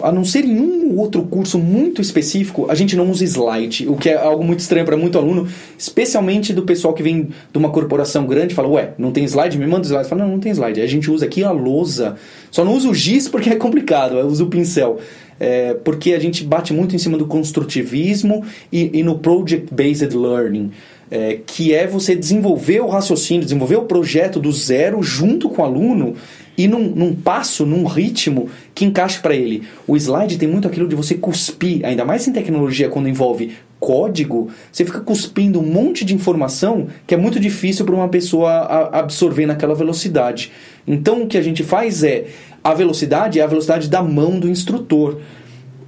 A 0.00 0.12
não 0.12 0.24
ser 0.24 0.44
em 0.44 0.58
um 0.58 0.90
ou 0.90 0.98
outro 0.98 1.22
curso 1.24 1.58
muito 1.58 2.00
específico, 2.00 2.66
a 2.70 2.74
gente 2.74 2.96
não 2.96 3.10
usa 3.10 3.24
slide, 3.24 3.88
o 3.88 3.96
que 3.96 4.08
é 4.10 4.16
algo 4.16 4.44
muito 4.44 4.60
estranho 4.60 4.84
para 4.84 4.96
muito 4.96 5.18
aluno, 5.18 5.48
especialmente 5.76 6.52
do 6.52 6.62
pessoal 6.62 6.94
que 6.94 7.02
vem 7.02 7.28
de 7.52 7.58
uma 7.58 7.70
corporação 7.70 8.26
grande 8.26 8.54
fala, 8.54 8.68
ué, 8.68 8.92
não 8.98 9.12
tem 9.12 9.24
slide? 9.24 9.58
Me 9.58 9.66
manda 9.66 9.86
slide. 9.86 10.08
Fala, 10.08 10.24
não, 10.24 10.32
não 10.32 10.40
tem 10.40 10.52
slide. 10.52 10.80
A 10.80 10.86
gente 10.86 11.10
usa 11.10 11.24
aqui 11.24 11.44
a 11.44 11.50
lousa. 11.50 12.16
Só 12.50 12.64
não 12.64 12.74
usa 12.74 12.88
o 12.88 12.94
giz 12.94 13.28
porque 13.28 13.50
é 13.50 13.56
complicado, 13.56 14.16
eu 14.16 14.26
uso 14.26 14.44
o 14.44 14.48
pincel. 14.48 14.98
É, 15.40 15.74
porque 15.74 16.14
a 16.14 16.18
gente 16.18 16.42
bate 16.42 16.72
muito 16.72 16.96
em 16.96 16.98
cima 16.98 17.16
do 17.16 17.26
construtivismo 17.26 18.44
e, 18.72 18.98
e 18.98 19.02
no 19.02 19.18
project-based 19.18 20.16
learning. 20.16 20.70
É, 21.10 21.38
que 21.46 21.72
é 21.72 21.86
você 21.86 22.14
desenvolver 22.14 22.80
o 22.80 22.86
raciocínio, 22.86 23.42
desenvolver 23.42 23.76
o 23.76 23.84
projeto 23.84 24.38
do 24.38 24.52
zero 24.52 25.02
junto 25.02 25.48
com 25.48 25.62
o 25.62 25.64
aluno 25.64 26.14
e 26.58 26.66
num, 26.66 26.88
num 26.88 27.14
passo, 27.14 27.64
num 27.64 27.86
ritmo 27.86 28.50
que 28.74 28.84
encaixe 28.84 29.20
para 29.20 29.34
ele. 29.34 29.62
O 29.86 29.96
slide 29.96 30.36
tem 30.36 30.48
muito 30.48 30.66
aquilo 30.66 30.88
de 30.88 30.96
você 30.96 31.14
cuspir, 31.14 31.86
ainda 31.86 32.04
mais 32.04 32.26
em 32.26 32.32
tecnologia 32.32 32.88
quando 32.88 33.08
envolve 33.08 33.52
código, 33.78 34.48
você 34.72 34.84
fica 34.84 35.00
cuspindo 35.00 35.60
um 35.60 35.66
monte 35.66 36.04
de 36.04 36.12
informação 36.12 36.88
que 37.06 37.14
é 37.14 37.16
muito 37.16 37.38
difícil 37.38 37.84
para 37.84 37.94
uma 37.94 38.08
pessoa 38.08 38.90
absorver 38.92 39.46
naquela 39.46 39.72
velocidade. 39.72 40.50
Então 40.84 41.22
o 41.22 41.26
que 41.28 41.38
a 41.38 41.42
gente 41.42 41.62
faz 41.62 42.02
é 42.02 42.26
a 42.62 42.74
velocidade 42.74 43.38
é 43.38 43.42
a 43.42 43.46
velocidade 43.46 43.88
da 43.88 44.02
mão 44.02 44.40
do 44.40 44.48
instrutor 44.48 45.20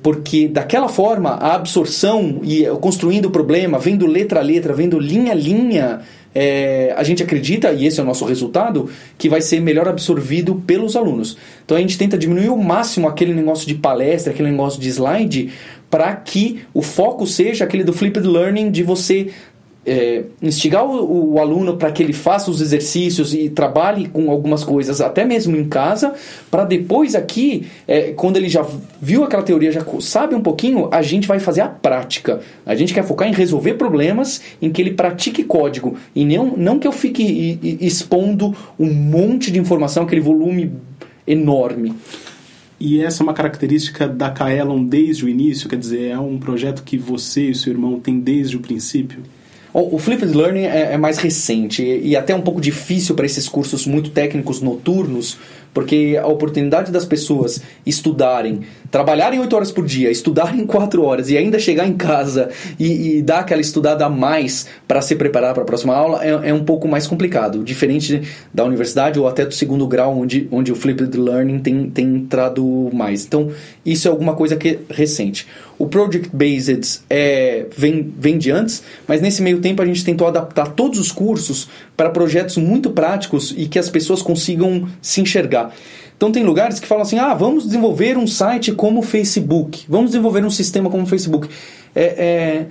porque 0.03 0.49
daquela 0.49 0.89
forma 0.89 1.31
a 1.31 1.55
absorção 1.55 2.41
e 2.43 2.65
construindo 2.81 3.27
o 3.27 3.31
problema, 3.31 3.79
vendo 3.79 4.07
letra 4.07 4.41
a 4.41 4.43
letra, 4.43 4.73
vendo 4.73 4.99
linha 4.99 5.33
a 5.33 5.35
linha, 5.35 6.01
é, 6.35 6.95
a 6.97 7.03
gente 7.03 7.23
acredita, 7.23 7.73
e 7.73 7.87
esse 7.87 7.99
é 7.99 8.03
o 8.03 8.07
nosso 8.07 8.25
resultado, 8.25 8.89
que 9.19 9.29
vai 9.29 9.41
ser 9.41 9.61
melhor 9.61 9.89
absorvido 9.89 10.55
pelos 10.67 10.97
alunos. 10.97 11.37
Então 11.65 11.77
a 11.77 11.81
gente 11.81 11.99
tenta 11.99 12.17
diminuir 12.17 12.49
ao 12.49 12.57
máximo 12.57 13.09
aquele 13.09 13.35
negócio 13.35 13.67
de 13.67 13.75
palestra, 13.75 14.33
aquele 14.33 14.51
negócio 14.51 14.81
de 14.81 14.89
slide, 14.89 15.53
para 15.91 16.15
que 16.15 16.61
o 16.73 16.83
foco 16.83 17.27
seja 17.27 17.65
aquele 17.65 17.83
do 17.83 17.93
flipped 17.93 18.27
learning, 18.27 18.71
de 18.71 18.83
você 18.83 19.31
é, 19.85 20.25
instigar 20.43 20.85
o, 20.85 21.35
o 21.35 21.39
aluno 21.39 21.77
para 21.77 21.91
que 21.91 22.03
ele 22.03 22.13
faça 22.13 22.51
os 22.51 22.61
exercícios 22.61 23.33
e 23.33 23.49
trabalhe 23.49 24.09
com 24.09 24.31
algumas 24.31 24.63
coisas, 24.63 25.01
até 25.01 25.25
mesmo 25.25 25.57
em 25.57 25.69
casa, 25.69 26.15
para 26.51 26.65
depois 26.65 27.15
aqui, 27.15 27.67
é, 27.89 28.13
quando 28.13 28.37
ele 28.37 28.49
já 28.49 28.67
viu 29.01 29.25
aquela 29.25 29.43
teoria, 29.43 29.73
já 29.73 29.85
sabe 30.01 30.35
um 30.35 30.43
pouquinho, 30.43 30.89
a 30.93 31.03
gente 31.03 31.27
vai 31.27 31.41
fazer 31.41 31.63
a 31.63 31.69
prática. 31.69 32.41
A 32.67 32.75
gente 32.75 32.93
quer 32.93 33.05
focar 33.05 33.29
em 33.29 33.33
resolver 33.33 33.75
problemas, 33.75 34.43
em 34.61 34.71
que 34.71 34.83
ele 34.83 34.93
pratique 34.93 35.43
código, 35.45 35.97
e 36.15 36.25
não, 36.25 36.57
não 36.57 36.79
que 36.79 36.87
eu 36.87 36.93
fique 36.93 37.59
expondo 37.81 38.55
um 38.79 38.93
monte 38.93 39.51
de 39.51 39.59
informação, 39.59 40.03
aquele 40.03 40.21
volume 40.21 40.73
enorme. 41.27 41.95
E 42.79 43.03
essa 43.03 43.23
é 43.23 43.25
uma 43.25 43.35
característica 43.35 44.09
da 44.09 44.31
Kaelon 44.31 44.85
desde 44.85 45.25
o 45.25 45.29
início, 45.29 45.69
quer 45.69 45.77
dizer, 45.77 46.09
é 46.09 46.19
um 46.19 46.39
projeto 46.39 46.83
que 46.83 46.97
você 46.97 47.51
e 47.51 47.55
seu 47.55 47.73
irmão 47.73 48.01
têm 48.01 48.19
desde 48.19 48.57
o 48.57 48.61
princípio? 48.61 49.21
O 49.73 49.99
Flipped 49.99 50.35
Learning 50.35 50.65
é, 50.65 50.95
é 50.95 50.97
mais 50.97 51.19
recente 51.19 51.83
e 51.83 52.17
até 52.17 52.35
um 52.35 52.41
pouco 52.41 52.61
difícil 52.61 53.15
para 53.15 53.25
esses 53.25 53.49
cursos 53.49 53.87
muito 53.87 54.11
técnicos 54.11 54.61
noturnos, 54.61 55.39
porque 55.73 56.19
a 56.21 56.27
oportunidade 56.27 56.91
das 56.91 57.05
pessoas 57.05 57.63
estudarem, 57.87 58.61
trabalharem 58.91 59.41
8 59.41 59.57
horas 59.57 59.73
por 59.73 59.87
dia, 59.87 60.11
estudarem 60.11 60.67
4 60.67 61.03
horas 61.03 61.31
e 61.31 61.37
ainda 61.37 61.59
chegar 61.59 61.87
em 61.87 61.95
casa 61.95 62.51
e, 62.79 63.19
e 63.19 63.23
dar 63.23 63.41
aquela 63.41 63.61
estudada 63.61 64.05
a 64.05 64.09
mais 64.09 64.67
para 64.87 65.01
se 65.01 65.15
preparar 65.15 65.55
para 65.55 65.63
a 65.63 65.67
próxima 65.67 65.95
aula 65.95 66.25
é, 66.25 66.51
é, 66.51 66.55
um 66.55 66.65
pouco 66.65 66.89
mais 66.89 67.07
complicado, 67.07 67.63
diferente 67.63 68.23
da 68.53 68.65
universidade 68.65 69.19
ou 69.19 69.29
até 69.29 69.45
do 69.45 69.55
segundo 69.55 69.87
grau, 69.87 70.19
onde, 70.19 70.49
onde 70.51 70.73
o 70.73 70.75
Flipped 70.75 71.17
Learning 71.17 71.61
tem, 71.61 71.91
tem 71.91 72.07
entrado 72.07 72.91
mais. 72.93 73.25
Então, 73.25 73.51
isso 73.85 74.09
é 74.09 74.11
alguma 74.11 74.35
coisa 74.35 74.57
que 74.57 74.69
é 74.69 74.79
recente. 74.91 75.47
O 75.79 75.87
Project 75.87 76.29
Based 76.31 77.01
é, 77.09 77.65
vem, 77.75 78.13
vem 78.19 78.37
de 78.37 78.51
antes, 78.51 78.83
mas 79.09 79.23
nesse 79.23 79.41
meio 79.41 79.61
tempo 79.61 79.81
a 79.81 79.87
gente 79.87 80.05
tentou 80.05 80.27
adaptar 80.27 80.73
todos 80.73 80.99
os 80.99 81.11
cursos 81.11 81.69
para 81.97 82.11
projetos 82.11 82.59
muito 82.59 82.91
práticos 82.91 83.55
e 83.57 83.67
que 83.67 83.79
as 83.79 83.89
pessoas 83.89 84.21
consigam 84.21 84.87
se 85.01 85.23
enxergar. 85.23 85.60
Então 86.17 86.31
tem 86.31 86.45
lugares 86.45 86.79
que 86.79 86.87
falam 86.87 87.03
assim: 87.03 87.19
ah, 87.19 87.35
vamos 87.35 87.65
desenvolver 87.65 88.19
um 88.19 88.27
site 88.27 88.73
como 88.73 89.01
o 89.01 89.03
Facebook, 89.03 89.85
vamos 89.89 90.11
desenvolver 90.11 90.45
um 90.45 90.51
sistema 90.51 90.91
como 90.91 91.05
o 91.05 91.07
Facebook. 91.07 91.49
É, 91.95 92.03
é, 92.03 92.67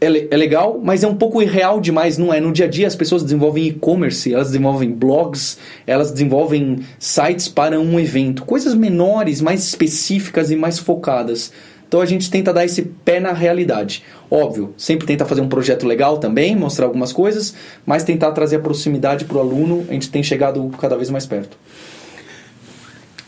é, 0.00 0.28
é, 0.30 0.36
legal, 0.36 0.78
mas 0.82 1.02
é 1.02 1.08
um 1.08 1.14
pouco 1.14 1.40
irreal 1.40 1.80
demais, 1.80 2.18
não 2.18 2.32
é? 2.32 2.40
No 2.40 2.52
dia 2.52 2.66
a 2.66 2.68
dia 2.68 2.86
as 2.86 2.94
pessoas 2.94 3.22
desenvolvem 3.22 3.68
e-commerce, 3.68 4.32
elas 4.32 4.48
desenvolvem 4.48 4.90
blogs, 4.90 5.56
elas 5.86 6.10
desenvolvem 6.12 6.80
sites 6.98 7.48
para 7.48 7.80
um 7.80 7.98
evento, 7.98 8.44
coisas 8.44 8.74
menores, 8.74 9.40
mais 9.40 9.64
específicas 9.64 10.50
e 10.50 10.56
mais 10.56 10.78
focadas. 10.78 11.52
Então 11.88 12.02
a 12.02 12.06
gente 12.06 12.30
tenta 12.30 12.52
dar 12.52 12.64
esse 12.64 12.82
pé 12.82 13.20
na 13.20 13.32
realidade. 13.32 14.02
Óbvio, 14.30 14.74
sempre 14.76 15.06
tenta 15.06 15.24
fazer 15.24 15.40
um 15.40 15.48
projeto 15.48 15.86
legal 15.86 16.18
também, 16.18 16.54
mostrar 16.54 16.86
algumas 16.86 17.12
coisas, 17.12 17.54
mas 17.86 18.04
tentar 18.04 18.32
trazer 18.32 18.56
a 18.56 18.58
proximidade 18.58 19.24
para 19.24 19.36
o 19.36 19.40
aluno, 19.40 19.86
a 19.88 19.92
gente 19.92 20.10
tem 20.10 20.22
chegado 20.22 20.70
cada 20.78 20.96
vez 20.96 21.08
mais 21.08 21.24
perto. 21.24 21.56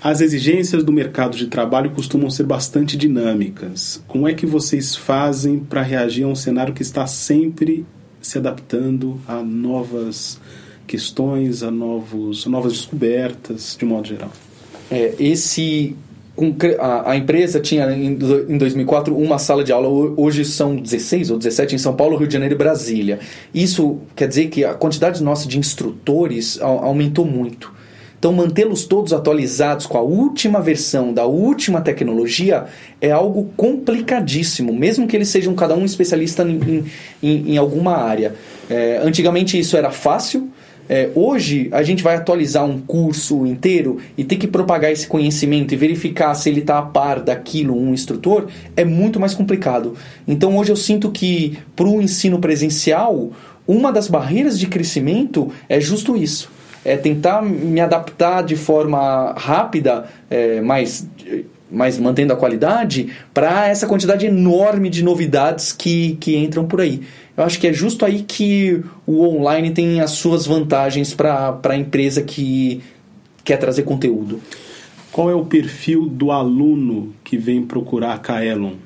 As 0.06 0.20
exigências 0.20 0.84
do 0.84 0.92
mercado 0.92 1.36
de 1.36 1.48
trabalho 1.48 1.90
costumam 1.90 2.30
ser 2.30 2.44
bastante 2.44 2.96
dinâmicas. 2.96 4.00
Como 4.06 4.28
é 4.28 4.34
que 4.34 4.46
vocês 4.46 4.94
fazem 4.94 5.58
para 5.58 5.82
reagir 5.82 6.22
a 6.22 6.28
um 6.28 6.34
cenário 6.36 6.72
que 6.72 6.80
está 6.80 7.08
sempre 7.08 7.84
se 8.22 8.38
adaptando 8.38 9.20
a 9.26 9.42
novas 9.42 10.40
questões, 10.86 11.64
a, 11.64 11.72
novos, 11.72 12.46
novas 12.46 12.74
descobertas, 12.74 13.76
de 13.76 13.84
modo 13.84 14.06
geral? 14.06 14.30
É, 14.88 15.12
esse 15.18 15.96
a, 16.78 17.16
empresa 17.16 17.58
tinha 17.58 17.90
em 17.90 18.14
2004 18.58 19.12
uma 19.12 19.38
sala 19.38 19.64
de 19.64 19.72
aula, 19.72 19.88
hoje 20.16 20.44
são 20.44 20.76
16 20.76 21.32
ou 21.32 21.38
17 21.38 21.74
em 21.74 21.78
São 21.78 21.96
Paulo, 21.96 22.16
Rio 22.16 22.28
de 22.28 22.32
Janeiro 22.32 22.54
e 22.54 22.58
Brasília. 22.58 23.18
Isso 23.52 23.98
quer 24.14 24.28
dizer 24.28 24.50
que 24.50 24.64
a 24.64 24.72
quantidade 24.72 25.20
nossa 25.20 25.48
de 25.48 25.58
instrutores 25.58 26.60
aumentou 26.62 27.24
muito. 27.24 27.74
Então, 28.26 28.34
mantê-los 28.34 28.84
todos 28.84 29.12
atualizados 29.12 29.86
com 29.86 29.96
a 29.96 30.00
última 30.00 30.60
versão 30.60 31.14
da 31.14 31.24
última 31.26 31.80
tecnologia 31.80 32.64
é 33.00 33.12
algo 33.12 33.52
complicadíssimo, 33.56 34.72
mesmo 34.72 35.06
que 35.06 35.14
eles 35.14 35.28
sejam 35.28 35.54
cada 35.54 35.76
um 35.76 35.84
especialista 35.84 36.42
em, 36.42 36.84
em, 37.22 37.52
em 37.52 37.56
alguma 37.56 37.96
área. 37.96 38.34
É, 38.68 39.00
antigamente 39.00 39.56
isso 39.56 39.76
era 39.76 39.92
fácil, 39.92 40.50
é, 40.88 41.08
hoje 41.14 41.68
a 41.70 41.84
gente 41.84 42.02
vai 42.02 42.16
atualizar 42.16 42.64
um 42.64 42.80
curso 42.80 43.46
inteiro 43.46 43.98
e 44.18 44.24
ter 44.24 44.34
que 44.34 44.48
propagar 44.48 44.90
esse 44.90 45.06
conhecimento 45.06 45.72
e 45.72 45.76
verificar 45.76 46.34
se 46.34 46.50
ele 46.50 46.62
está 46.62 46.78
a 46.78 46.82
par 46.82 47.20
daquilo, 47.20 47.80
um 47.80 47.94
instrutor, 47.94 48.48
é 48.76 48.84
muito 48.84 49.20
mais 49.20 49.34
complicado. 49.34 49.94
Então 50.26 50.56
hoje 50.56 50.72
eu 50.72 50.76
sinto 50.76 51.12
que 51.12 51.56
para 51.76 51.86
o 51.86 52.02
ensino 52.02 52.40
presencial, 52.40 53.30
uma 53.68 53.92
das 53.92 54.08
barreiras 54.08 54.58
de 54.58 54.66
crescimento 54.66 55.52
é 55.68 55.78
justo 55.78 56.16
isso. 56.16 56.55
É 56.86 56.96
tentar 56.96 57.42
me 57.42 57.80
adaptar 57.80 58.42
de 58.42 58.54
forma 58.54 59.32
rápida, 59.36 60.06
é, 60.30 60.60
mas, 60.60 61.08
mas 61.70 61.98
mantendo 61.98 62.32
a 62.32 62.36
qualidade, 62.36 63.12
para 63.34 63.68
essa 63.68 63.86
quantidade 63.86 64.24
enorme 64.24 64.88
de 64.88 65.02
novidades 65.02 65.72
que, 65.72 66.16
que 66.20 66.36
entram 66.36 66.64
por 66.66 66.80
aí. 66.80 67.02
Eu 67.36 67.44
acho 67.44 67.58
que 67.58 67.66
é 67.66 67.72
justo 67.72 68.04
aí 68.04 68.22
que 68.22 68.82
o 69.04 69.26
online 69.26 69.72
tem 69.72 70.00
as 70.00 70.12
suas 70.12 70.46
vantagens 70.46 71.12
para 71.12 71.58
a 71.64 71.76
empresa 71.76 72.22
que 72.22 72.82
quer 73.44 73.56
trazer 73.56 73.82
conteúdo. 73.82 74.40
Qual 75.10 75.28
é 75.28 75.34
o 75.34 75.44
perfil 75.44 76.08
do 76.08 76.30
aluno 76.30 77.14
que 77.24 77.36
vem 77.36 77.62
procurar 77.62 78.14
a 78.14 78.18
Kaelon? 78.18 78.85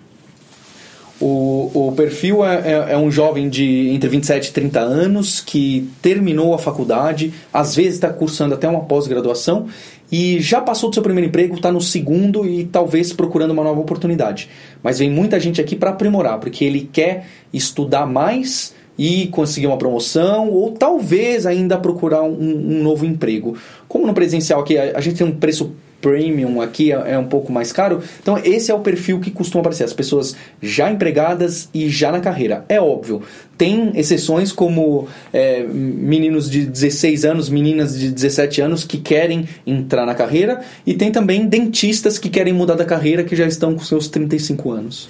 O, 1.21 1.71
o 1.75 1.93
perfil 1.93 2.43
é, 2.43 2.57
é, 2.57 2.93
é, 2.93 2.97
um 2.97 3.11
jovem 3.11 3.51
de 3.51 3.91
entre 3.91 4.09
27 4.09 4.47
e 4.47 4.53
30 4.53 4.81
anos 4.81 5.41
que 5.41 5.87
terminou 6.01 6.55
a 6.55 6.59
faculdade, 6.59 7.35
às 7.53 7.77
vezes 7.77 7.95
está 7.95 8.09
cursando 8.09 8.55
até 8.55 8.67
uma 8.67 8.81
pós-graduação 8.81 9.67
e 10.11 10.41
já 10.41 10.63
passou 10.63 10.89
do 10.89 10.95
seu 10.95 11.03
primeiro 11.03 11.29
emprego, 11.29 11.55
está 11.55 11.71
no 11.71 11.81
segundo 11.81 12.49
e 12.49 12.65
talvez 12.65 13.13
procurando 13.13 13.51
uma 13.51 13.63
nova 13.63 13.79
oportunidade. 13.81 14.49
Mas 14.83 14.99
vem 14.99 15.11
muita 15.11 15.39
gente 15.39 15.61
aqui 15.61 15.77
para 15.77 15.91
aprimorar, 15.91 16.41
porque 16.41 16.65
ele 16.65 16.89
quer 16.91 17.27
estudar 17.53 18.07
mais 18.07 18.75
e 18.99 19.27
conseguir 19.29 19.67
uma 19.67 19.77
promoção 19.77 20.49
ou 20.49 20.73
talvez 20.73 21.45
ainda 21.45 21.79
procurar 21.79 22.23
um, 22.23 22.33
um 22.33 22.83
novo 22.83 23.05
emprego. 23.05 23.59
Como 23.87 24.07
no 24.07 24.15
presencial 24.15 24.61
aqui 24.61 24.79
a, 24.79 24.97
a 24.97 25.01
gente 25.03 25.17
tem 25.17 25.27
um 25.27 25.33
preço 25.33 25.75
premium 26.01 26.61
aqui 26.61 26.93
é, 26.93 27.13
é, 27.13 27.19
um 27.19 27.27
pouco 27.27 27.53
mais 27.53 27.73
caro. 27.73 28.03
Então, 28.21 28.39
esse 28.43 28.71
é 28.71 28.75
o 28.75 28.81
perfil 28.81 29.21
que 29.21 29.31
costuma 29.31 29.61
aparecer: 29.61 29.85
as 29.85 29.93
pessoas 29.93 30.35
já 30.63 30.91
empregadas 30.91 31.69
e 31.73 31.89
já 31.89 32.11
na 32.11 32.21
carreira. 32.21 32.65
É 32.69 32.81
óbvio, 32.81 33.23
tem 33.57 33.93
exceções 33.95 34.53
como 34.53 35.07
é, 35.33 35.63
meninos 35.63 36.51
de 36.51 36.65
16 36.65 37.25
anos, 37.25 37.49
meninas 37.49 37.99
de 37.99 38.11
17 38.11 38.61
anos 38.61 38.85
que 38.85 38.99
querem 38.99 39.49
entrar 39.67 40.07
na 40.07 40.15
carreira, 40.15 40.61
e 40.87 40.95
tem 40.95 41.13
também 41.13 41.47
dentistas 41.47 42.19
que 42.19 42.29
querem 42.29 42.53
mudar 42.53 42.75
da 42.75 42.85
carreira 42.85 43.23
que 43.23 43.37
já 43.37 43.47
estão 43.47 43.75
com 43.75 43.85
seus 43.85 44.09
35 44.09 44.71
anos. 44.71 45.09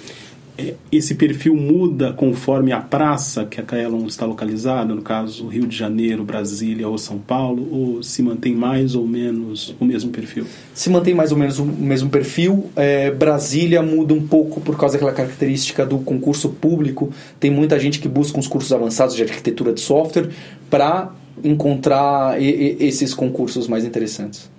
É, 0.57 0.73
esse 0.91 1.15
perfil 1.15 1.55
muda 1.55 2.13
conforme 2.13 2.71
a 2.71 2.79
praça 2.79 3.45
que 3.45 3.59
a 3.59 3.63
Kaelon 3.63 4.05
está 4.05 4.25
localizada, 4.25 4.93
no 4.93 5.01
caso 5.01 5.47
Rio 5.47 5.65
de 5.65 5.75
Janeiro, 5.75 6.23
Brasília 6.23 6.87
ou 6.87 6.97
São 6.97 7.17
Paulo, 7.17 7.67
ou 7.71 8.03
se 8.03 8.21
mantém 8.21 8.55
mais 8.55 8.95
ou 8.95 9.07
menos 9.07 9.75
o 9.79 9.85
mesmo 9.85 10.11
perfil? 10.11 10.45
Se 10.73 10.89
mantém 10.89 11.13
mais 11.13 11.31
ou 11.31 11.37
menos 11.37 11.59
o 11.59 11.65
mesmo 11.65 12.09
perfil. 12.09 12.69
É, 12.75 13.11
Brasília 13.11 13.81
muda 13.81 14.13
um 14.13 14.25
pouco 14.25 14.59
por 14.61 14.77
causa 14.77 14.93
daquela 14.93 15.13
característica 15.13 15.85
do 15.85 15.99
concurso 15.99 16.49
público. 16.49 17.11
Tem 17.39 17.49
muita 17.49 17.79
gente 17.79 17.99
que 17.99 18.07
busca 18.07 18.37
uns 18.37 18.47
cursos 18.47 18.71
avançados 18.73 19.15
de 19.15 19.23
arquitetura 19.23 19.73
de 19.73 19.81
software 19.81 20.29
para 20.69 21.13
encontrar 21.43 22.41
e, 22.41 22.77
e, 22.79 22.85
esses 22.85 23.13
concursos 23.13 23.67
mais 23.67 23.85
interessantes. 23.85 24.49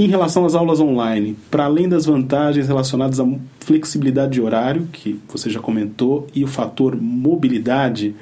Em 0.00 0.06
relação 0.06 0.46
às 0.46 0.54
aulas 0.54 0.80
online, 0.80 1.36
para 1.50 1.66
além 1.66 1.86
das 1.86 2.06
vantagens 2.06 2.66
relacionadas 2.66 3.20
à 3.20 3.28
flexibilidade 3.58 4.32
de 4.32 4.40
horário, 4.40 4.88
que 4.90 5.20
você 5.28 5.50
já 5.50 5.60
comentou, 5.60 6.26
e 6.34 6.42
o 6.42 6.46
fator 6.46 6.96
mobilidade, 6.98 8.14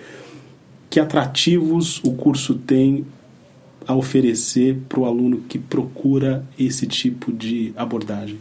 que 0.91 0.99
atrativos 0.99 2.03
o 2.03 2.15
curso 2.15 2.57
tem 2.57 3.07
a 3.87 3.95
oferecer 3.95 4.77
para 4.89 4.99
o 4.99 5.05
aluno 5.05 5.45
que 5.49 5.57
procura 5.57 6.45
esse 6.59 6.85
tipo 6.85 7.33
de 7.33 7.73
abordagem? 7.77 8.39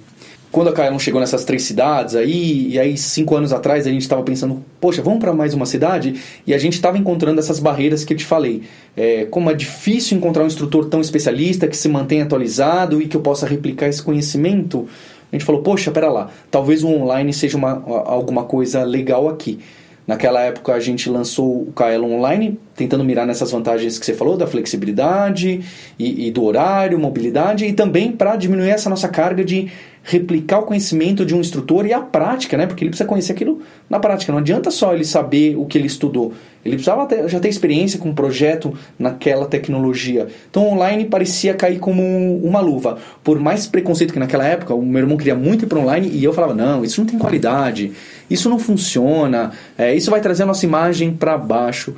Quando 0.51 0.69
a 0.69 0.73
Kaelon 0.73 0.97
chegou 0.97 1.19
nessas 1.19 1.43
três 1.43 1.63
cidades 1.63 2.15
aí, 2.15 2.69
e 2.69 2.79
aí 2.79 2.97
cinco 2.97 3.35
anos 3.35 3.51
atrás 3.51 3.85
a 3.85 3.91
gente 3.91 4.01
estava 4.01 4.23
pensando, 4.23 4.63
poxa, 4.79 5.01
vamos 5.01 5.19
para 5.19 5.33
mais 5.33 5.53
uma 5.53 5.65
cidade? 5.65 6.15
E 6.45 6.53
a 6.53 6.57
gente 6.57 6.73
estava 6.73 6.97
encontrando 6.97 7.39
essas 7.39 7.59
barreiras 7.59 8.03
que 8.03 8.13
eu 8.13 8.17
te 8.17 8.25
falei. 8.25 8.63
É, 8.95 9.25
como 9.25 9.51
é 9.51 9.53
difícil 9.53 10.17
encontrar 10.17 10.43
um 10.43 10.47
instrutor 10.47 10.85
tão 10.85 11.01
especialista 11.01 11.67
que 11.67 11.75
se 11.75 11.89
mantenha 11.89 12.23
atualizado 12.23 13.01
e 13.01 13.07
que 13.07 13.17
eu 13.17 13.21
possa 13.21 13.45
replicar 13.45 13.87
esse 13.87 14.01
conhecimento. 14.01 14.87
A 15.31 15.35
gente 15.35 15.43
falou, 15.43 15.61
poxa, 15.61 15.91
pera 15.91 16.09
lá, 16.09 16.29
talvez 16.49 16.83
o 16.83 16.87
online 16.87 17.33
seja 17.33 17.57
uma, 17.57 17.83
alguma 18.05 18.43
coisa 18.43 18.83
legal 18.83 19.27
aqui. 19.27 19.59
Naquela 20.07 20.41
época 20.41 20.73
a 20.73 20.79
gente 20.79 21.09
lançou 21.09 21.63
o 21.63 21.73
Kaelon 21.73 22.13
Online, 22.13 22.57
tentando 22.73 23.03
mirar 23.03 23.27
nessas 23.27 23.51
vantagens 23.51 23.99
que 23.99 24.05
você 24.05 24.13
falou, 24.13 24.37
da 24.37 24.47
flexibilidade 24.47 25.59
e, 25.99 26.27
e 26.27 26.31
do 26.31 26.45
horário, 26.45 26.97
mobilidade, 26.97 27.65
e 27.65 27.73
também 27.73 28.13
para 28.13 28.37
diminuir 28.37 28.69
essa 28.69 28.89
nossa 28.89 29.09
carga 29.09 29.43
de 29.43 29.69
replicar 30.03 30.59
o 30.59 30.63
conhecimento 30.63 31.25
de 31.25 31.35
um 31.35 31.41
instrutor 31.41 31.85
e 31.85 31.91
a 31.91 31.99
prática, 31.99 32.55
né? 32.55 32.65
Porque 32.65 32.81
ele 32.81 32.91
precisa 32.91 33.07
conhecer 33.07 33.33
aquilo 33.33 33.61
na 33.89 33.99
prática. 33.99 34.31
Não 34.31 34.39
adianta 34.39 34.71
só 34.71 34.93
ele 34.93 35.03
saber 35.03 35.57
o 35.57 35.65
que 35.65 35.77
ele 35.77 35.87
estudou. 35.87 36.31
Ele 36.63 36.75
precisava 36.75 37.05
ter, 37.05 37.27
já 37.27 37.41
ter 37.41 37.49
experiência 37.49 37.99
com 37.99 38.09
um 38.09 38.15
projeto 38.15 38.73
naquela 38.97 39.45
tecnologia. 39.45 40.27
Então, 40.49 40.65
online 40.65 41.03
parecia 41.03 41.53
cair 41.53 41.79
como 41.79 42.01
uma 42.37 42.61
luva. 42.61 42.97
Por 43.21 43.37
mais 43.37 43.67
preconceito 43.67 44.13
que 44.13 44.19
naquela 44.19 44.45
época, 44.45 44.73
o 44.73 44.81
meu 44.81 45.01
irmão 45.01 45.17
queria 45.17 45.35
muito 45.35 45.65
ir 45.65 45.67
para 45.67 45.79
online 45.79 46.09
e 46.09 46.23
eu 46.23 46.31
falava: 46.31 46.53
não, 46.53 46.85
isso 46.85 47.01
não 47.01 47.07
tem 47.07 47.19
qualidade, 47.19 47.91
isso 48.29 48.49
não 48.49 48.59
funciona, 48.59 49.51
é, 49.77 49.95
isso 49.95 50.11
vai 50.11 50.21
trazer 50.21 50.43
a 50.43 50.45
nossa 50.45 50.65
imagem 50.65 51.13
para 51.13 51.37
baixo. 51.37 51.95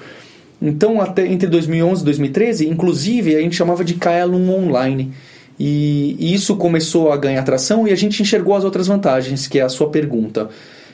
Então, 0.61 0.99
até 0.99 1.25
entre 1.25 1.47
2011 1.47 2.01
e 2.01 2.05
2013, 2.05 2.67
inclusive, 2.67 3.35
a 3.35 3.41
gente 3.41 3.55
chamava 3.55 3.83
de 3.83 3.95
Kaelum 3.95 4.49
Online. 4.51 5.11
E, 5.59 6.33
isso 6.33 6.55
começou 6.55 7.11
a 7.11 7.17
ganhar 7.17 7.41
atração 7.41 7.87
e 7.87 7.91
a 7.91 7.95
gente 7.95 8.21
enxergou 8.21 8.55
as 8.55 8.63
outras 8.63 8.87
vantagens, 8.87 9.47
que 9.47 9.59
é 9.59 9.63
a 9.63 9.69
sua 9.69 9.89
pergunta. 9.89 10.49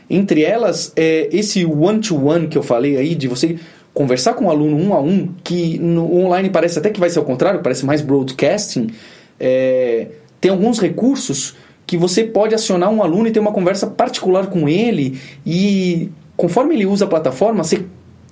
Entre 0.09 0.43
elas, 0.43 0.91
é 0.95 1.29
esse 1.31 1.65
one-to-one 1.65 2.45
-one 2.45 2.47
que 2.47 2.57
eu 2.57 2.63
falei 2.63 2.97
aí, 2.97 3.15
de 3.15 3.27
você 3.27 3.57
conversar 3.93 4.33
com 4.33 4.45
o 4.45 4.47
um 4.47 4.51
aluno 4.51 4.77
um 4.77 4.93
a 4.93 4.99
um, 4.99 5.29
que 5.43 5.79
no 5.79 6.13
online 6.15 6.49
parece 6.49 6.77
até 6.77 6.89
que 6.89 6.99
vai 6.99 7.09
ser 7.09 7.19
ao 7.19 7.25
contrário, 7.25 7.61
parece 7.61 7.85
mais 7.85 8.01
broadcasting. 8.01 8.91
É, 9.39 10.07
tem 10.39 10.51
alguns 10.51 10.79
recursos 10.79 11.55
que 11.85 11.97
você 11.97 12.23
pode 12.23 12.55
acionar 12.55 12.89
um 12.89 13.03
aluno 13.03 13.27
e 13.27 13.31
ter 13.31 13.39
uma 13.39 13.51
conversa 13.51 13.87
particular 13.87 14.47
com 14.47 14.67
ele 14.67 15.19
e 15.45 16.09
conforme 16.35 16.75
ele 16.75 16.85
usa 16.85 17.05
a 17.05 17.07
plataforma, 17.07 17.63
você 17.63 17.85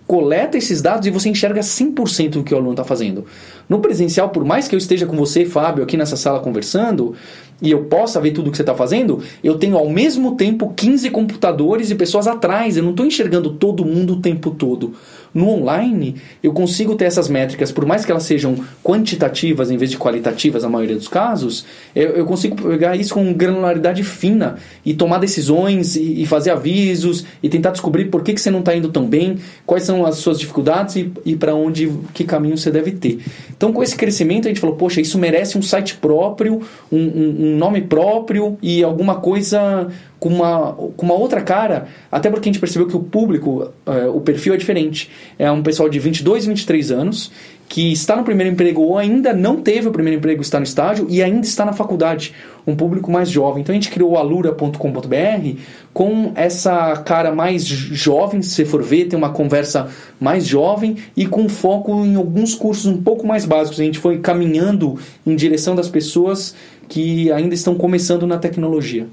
coleta 0.06 0.58
esses 0.58 0.82
dados 0.82 1.08
e 1.08 1.10
você 1.10 1.30
enxerga 1.30 1.62
100% 1.62 2.30
do 2.32 2.44
que 2.44 2.54
o 2.54 2.58
aluno 2.58 2.74
está 2.74 2.84
fazendo. 2.84 3.26
No 3.70 3.80
presencial, 3.80 4.30
por 4.30 4.44
mais 4.44 4.68
que 4.68 4.76
eu 4.76 4.78
esteja 4.78 5.06
com 5.06 5.16
você, 5.16 5.46
Fábio, 5.46 5.84
aqui 5.84 5.96
nessa 5.96 6.18
sala 6.18 6.40
conversando, 6.40 7.16
e 7.64 7.72
eu 7.72 7.86
possa 7.86 8.20
ver 8.20 8.32
tudo 8.32 8.52
que 8.52 8.58
você 8.58 8.62
está 8.62 8.76
fazendo, 8.76 9.24
eu 9.42 9.58
tenho 9.58 9.78
ao 9.78 9.90
mesmo 9.90 10.36
tempo 10.36 10.74
15 10.76 11.10
computadores 11.12 11.90
e 11.90 11.96
pessoas 11.96 12.28
atrás. 12.28 12.76
Eu 12.76 12.84
não 12.84 12.92
estou 12.92 13.06
enxergando 13.06 13.52
todo 13.52 13.86
mundo 13.86 14.16
o 14.16 14.20
tempo 14.20 14.52
todo. 14.52 14.94
No 15.34 15.50
online, 15.50 16.16
eu 16.44 16.54
consigo 16.54 16.94
ter 16.94 17.06
essas 17.06 17.28
métricas, 17.28 17.72
por 17.72 17.86
mais 17.86 18.06
que 18.06 18.12
elas 18.12 18.24
sejam 18.24 18.56
quantitativas 18.84 19.72
em 19.72 19.78
vez 19.78 19.90
de 19.90 19.98
qualitativas 19.98 20.62
na 20.62 20.70
maioria 20.70 20.96
dos 20.96 21.08
casos, 21.08 21.66
eu, 21.96 22.10
eu 22.10 22.26
consigo 22.26 22.56
pegar 22.56 22.96
isso 22.96 23.16
com 23.16 23.34
granularidade 23.34 24.04
fina 24.04 24.58
e 24.86 24.94
tomar 24.94 25.18
decisões 25.18 25.96
e, 25.96 26.22
e 26.22 26.26
fazer 26.28 26.52
avisos 26.52 27.26
e 27.42 27.50
tentar 27.50 27.72
descobrir 27.72 28.06
por 28.06 28.22
que, 28.22 28.34
que 28.34 28.42
você 28.42 28.52
não 28.52 28.60
está 28.60 28.76
indo 28.76 28.90
tão 28.90 29.08
bem, 29.08 29.40
quais 29.66 29.84
são 29.84 30.06
as 30.06 30.18
suas 30.18 30.38
dificuldades 30.38 30.98
e, 30.98 31.12
e 31.26 31.36
para 31.36 31.56
onde, 31.56 31.92
que 32.14 32.24
caminho 32.24 32.58
você 32.58 32.70
deve 32.70 32.92
ter. 32.92 33.20
Então, 33.50 33.74
com 33.74 33.82
esse 33.82 33.96
crescimento, 33.96 34.46
a 34.46 34.50
gente 34.50 34.60
falou, 34.60 34.76
poxa, 34.76 35.02
isso 35.02 35.18
merece 35.18 35.58
um 35.58 35.62
site 35.64 35.96
próprio, 35.96 36.62
um, 36.92 37.00
um, 37.00 37.53
nome 37.54 37.82
próprio 37.82 38.58
e 38.62 38.84
alguma 38.84 39.16
coisa 39.16 39.88
com 40.20 40.30
uma, 40.30 40.72
com 40.74 41.06
uma 41.06 41.16
outra 41.16 41.42
cara, 41.42 41.88
até 42.12 42.30
porque 42.30 42.48
a 42.48 42.52
gente 42.52 42.60
percebeu 42.60 42.88
que 42.88 42.96
o 42.96 43.02
público, 43.02 43.72
é, 43.86 44.08
o 44.08 44.22
perfil 44.22 44.54
é 44.54 44.58
diferente. 44.58 45.10
É 45.38 45.52
um 45.52 45.62
pessoal 45.62 45.90
de 45.90 46.00
22, 46.00 46.46
23 46.46 46.92
anos 46.92 47.32
que 47.74 47.92
está 47.92 48.16
no 48.16 48.24
primeiro 48.24 48.54
emprego 48.54 48.84
ou 48.84 49.00
ainda 49.00 49.34
não 49.34 49.60
teve 49.60 49.88
o 49.88 49.92
primeiro 49.92 50.20
emprego, 50.20 50.44
está 50.44 50.60
no 50.60 50.64
estágio 50.64 51.08
e 51.10 51.24
ainda 51.24 51.44
está 51.44 51.66
na 51.66 51.74
faculdade, 51.74 52.32
um 52.68 52.76
público 52.76 53.12
mais 53.12 53.32
jovem. 53.32 53.64
Então 53.64 53.74
a 53.74 53.76
gente 53.76 53.90
criou 53.90 54.12
o 54.12 54.16
alura.com.br 54.16 55.58
com 55.92 56.32
essa 56.36 56.96
cara 56.98 57.34
mais 57.34 57.66
jovem, 57.66 58.44
se 58.44 58.52
você 58.52 58.64
for 58.64 58.84
ver, 58.84 59.06
tem 59.06 59.18
uma 59.18 59.32
conversa 59.32 59.90
mais 60.20 60.46
jovem 60.46 60.98
e 61.18 61.26
com 61.26 61.50
foco 61.50 62.06
em 62.06 62.14
alguns 62.14 62.54
cursos 62.54 62.86
um 62.86 63.02
pouco 63.02 63.26
mais 63.26 63.44
básicos. 63.44 63.80
A 63.80 63.84
gente 63.84 63.98
foi 63.98 64.20
caminhando 64.20 65.00
em 65.26 65.36
direção 65.36 65.76
das 65.76 65.90
pessoas 65.90 66.54
que 66.88 67.32
ainda 67.32 67.56
estão 67.56 67.74
começando 67.74 68.28
na 68.28 68.38
tecnologia. 68.38 69.08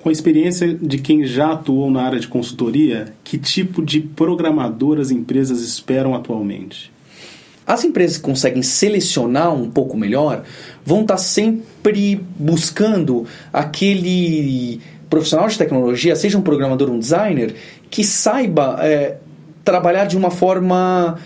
Com 0.00 0.08
a 0.08 0.12
experiência 0.12 0.74
de 0.74 0.98
quem 0.98 1.24
já 1.24 1.52
atuou 1.52 1.88
na 1.88 2.02
área 2.02 2.18
de 2.18 2.26
consultoria, 2.26 3.14
que 3.22 3.38
tipo 3.38 3.80
de 3.80 4.00
programador 4.00 4.98
as 4.98 5.12
empresas 5.12 5.60
esperam 5.60 6.16
atualmente? 6.16 6.97
As 7.68 7.84
empresas 7.84 8.16
que 8.16 8.22
conseguem 8.22 8.62
selecionar 8.62 9.54
um 9.54 9.70
pouco 9.70 9.94
melhor 9.94 10.42
vão 10.82 11.02
estar 11.02 11.18
sempre 11.18 12.18
buscando 12.38 13.26
aquele 13.52 14.80
profissional 15.10 15.46
de 15.48 15.58
tecnologia, 15.58 16.16
seja 16.16 16.38
um 16.38 16.42
programador, 16.42 16.88
um 16.88 16.98
designer, 16.98 17.54
que 17.90 18.02
saiba 18.02 18.78
é, 18.80 19.18
trabalhar 19.62 20.06
de 20.06 20.16
uma 20.16 20.30
forma 20.30 21.18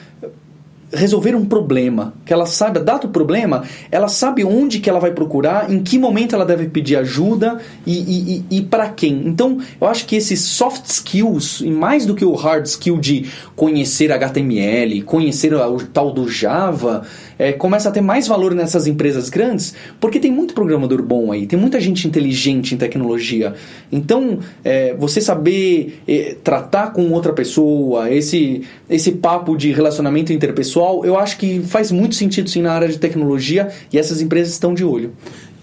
resolver 0.92 1.34
um 1.34 1.44
problema, 1.44 2.12
que 2.24 2.32
ela 2.32 2.46
saiba, 2.46 2.80
dado 2.80 3.06
o 3.06 3.10
problema, 3.10 3.64
ela 3.90 4.08
sabe 4.08 4.44
onde 4.44 4.78
que 4.78 4.90
ela 4.90 5.00
vai 5.00 5.10
procurar, 5.12 5.70
em 5.70 5.82
que 5.82 5.98
momento 5.98 6.34
ela 6.34 6.44
deve 6.44 6.68
pedir 6.68 6.96
ajuda 6.96 7.58
e, 7.86 8.44
e, 8.50 8.58
e 8.58 8.62
para 8.62 8.88
quem. 8.88 9.26
Então, 9.26 9.58
eu 9.80 9.86
acho 9.86 10.06
que 10.06 10.16
esses 10.16 10.40
soft 10.40 10.86
skills, 10.86 11.60
e 11.60 11.70
mais 11.70 12.04
do 12.04 12.14
que 12.14 12.24
o 12.24 12.34
hard 12.34 12.66
skill 12.66 12.98
de 12.98 13.26
conhecer 13.56 14.12
HTML, 14.12 15.02
conhecer 15.02 15.54
o 15.54 15.86
tal 15.86 16.12
do 16.12 16.28
Java, 16.28 17.04
é, 17.38 17.52
começa 17.52 17.88
a 17.88 17.92
ter 17.92 18.00
mais 18.00 18.26
valor 18.26 18.54
nessas 18.54 18.86
empresas 18.86 19.28
grandes, 19.28 19.74
porque 20.00 20.18
tem 20.18 20.30
muito 20.30 20.54
programador 20.54 21.02
bom 21.02 21.32
aí, 21.32 21.46
tem 21.46 21.58
muita 21.58 21.80
gente 21.80 22.06
inteligente 22.06 22.74
em 22.74 22.78
tecnologia. 22.78 23.54
Então, 23.90 24.38
é, 24.64 24.94
você 24.94 25.20
saber 25.20 26.00
é, 26.06 26.36
tratar 26.42 26.92
com 26.92 27.10
outra 27.12 27.32
pessoa, 27.32 28.10
esse, 28.10 28.62
esse 28.88 29.12
papo 29.12 29.56
de 29.56 29.72
relacionamento 29.72 30.32
interpessoal, 30.32 31.04
eu 31.04 31.18
acho 31.18 31.38
que 31.38 31.60
faz 31.60 31.90
muito 31.90 32.14
sentido 32.14 32.48
sim 32.48 32.62
na 32.62 32.72
área 32.72 32.88
de 32.88 32.98
tecnologia 32.98 33.70
e 33.92 33.98
essas 33.98 34.20
empresas 34.20 34.52
estão 34.52 34.74
de 34.74 34.84
olho. 34.84 35.12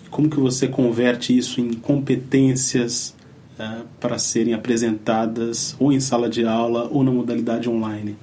Como 0.09 0.29
que 0.29 0.39
você 0.39 0.67
converte 0.67 1.37
isso 1.37 1.61
em 1.61 1.73
competências 1.73 3.15
uh, 3.59 3.85
para 3.99 4.17
serem 4.17 4.53
apresentadas 4.53 5.75
ou 5.79 5.93
em 5.93 5.99
sala 5.99 6.27
de 6.27 6.45
aula 6.45 6.89
ou 6.91 7.03
na 7.03 7.11
modalidade 7.11 7.69
online? 7.69 8.17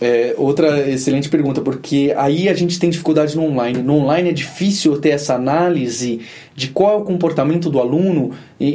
É, 0.00 0.34
outra 0.36 0.88
excelente 0.90 1.28
pergunta, 1.28 1.62
porque 1.62 2.12
aí 2.18 2.48
a 2.48 2.54
gente 2.54 2.78
tem 2.78 2.90
dificuldade 2.90 3.34
no 3.34 3.44
online. 3.44 3.82
No 3.82 3.94
online 3.94 4.28
é 4.28 4.32
difícil 4.32 4.98
ter 4.98 5.10
essa 5.10 5.34
análise 5.34 6.20
de 6.54 6.68
qual 6.68 6.94
é 6.94 6.96
o 6.96 7.04
comportamento 7.04 7.70
do 7.70 7.78
aluno 7.80 8.32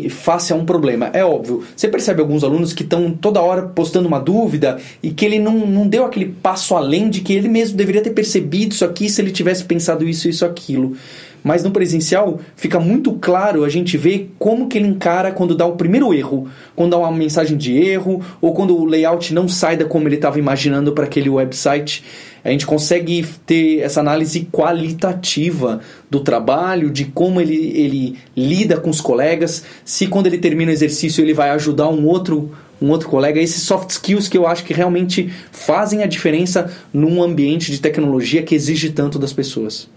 face 0.10 0.52
a 0.52 0.56
um 0.56 0.66
problema. 0.66 1.10
É 1.14 1.24
óbvio, 1.24 1.64
você 1.76 1.88
percebe 1.88 2.22
alguns 2.22 2.44
alunos 2.44 2.74
que 2.74 2.84
estão 2.84 3.12
toda 3.12 3.42
hora 3.42 3.64
postando 3.64 4.08
uma 4.08 4.20
dúvida 4.20 4.80
e 5.02 5.12
que 5.12 5.26
ele 5.26 5.40
não, 5.40 5.66
não 5.66 5.88
deu 5.88 6.06
aquele 6.06 6.26
passo 6.26 6.76
além 6.76 7.10
de 7.10 7.22
que 7.22 7.34
ele 7.34 7.48
mesmo 7.48 7.78
deveria 7.78 8.02
ter 8.02 8.12
percebido 8.12 8.74
isso 8.74 8.86
aqui 8.86 9.10
se 9.10 9.22
ele 9.22 9.32
tivesse 9.32 9.64
pensado 9.64 10.08
isso, 10.08 10.28
isso, 10.28 10.46
aquilo. 10.46 10.96
Mas 11.44 11.64
no 11.64 11.72
presencial 11.72 12.40
fica 12.56 12.80
muito 12.80 13.14
claro 13.14 13.64
a 13.64 13.70
gente 13.70 13.98
ver 13.98 14.32
como 14.38 14.68
que 14.68 14.78
ele 14.78 14.88
encara 14.88 15.32
quando 15.32 15.56
dá 15.56 15.66
o 15.66 15.76
primeiro 15.76 16.14
erro, 16.14 16.48
quando 16.76 16.92
dá 16.92 16.98
uma 16.98 17.12
mensagem 17.12 17.58
de 17.58 17.76
erro 17.76 18.22
ou 18.40 18.54
quando 18.54 18.78
o 18.78 18.86
layout 18.86 19.34
não 19.34 19.48
sai 19.48 19.76
da 19.76 19.86
como 19.86 20.08
ele 20.08 20.16
estava 20.16 20.38
imaginando 20.38 20.92
para 20.94 21.06
aquele 21.06 21.30
website. 21.30 22.04
A 22.44 22.50
gente 22.50 22.66
consegue 22.66 23.26
ter 23.46 23.80
essa 23.80 24.00
análise 24.00 24.48
qualitativa 24.52 25.80
do 26.10 26.20
trabalho, 26.20 26.90
de 26.90 27.06
como 27.06 27.40
ele, 27.40 27.72
ele 27.76 28.18
lida 28.36 28.80
com 28.80 28.90
os 28.90 29.00
colegas, 29.02 29.64
se 29.86 30.08
quando 30.08 30.28
ele 30.28 30.40
termina 30.40 30.72
o 30.72 30.74
exercício 30.74 31.24
ele 31.24 31.34
vai 31.34 31.50
ajudar 31.52 31.90
um 31.90 32.06
outro 32.06 32.52
um 32.82 32.90
outro 32.90 33.10
colega, 33.10 33.40
esses 33.40 33.62
soft 33.62 33.92
skills 33.92 34.28
que 34.28 34.36
eu 34.36 34.48
acho 34.48 34.64
que 34.64 34.74
realmente 34.74 35.32
fazem 35.52 36.02
a 36.02 36.08
diferença 36.08 36.72
num 36.92 37.22
ambiente 37.22 37.72
de 37.72 37.80
tecnologia 37.80 38.42
que 38.42 38.56
exige 38.56 38.90
tanto 38.90 39.20
das 39.20 39.32
pessoas. 39.32 39.88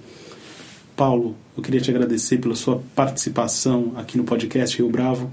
Paulo, 0.97 1.35
eu 1.57 1.63
queria 1.63 1.81
te 1.81 1.91
agradecer 1.91 2.39
pela 2.39 2.55
sua 2.55 2.81
participação 2.95 3.93
aqui 3.97 4.17
no 4.17 4.25
podcast 4.25 4.77
Rio 4.77 4.89
Bravo. 4.89 5.31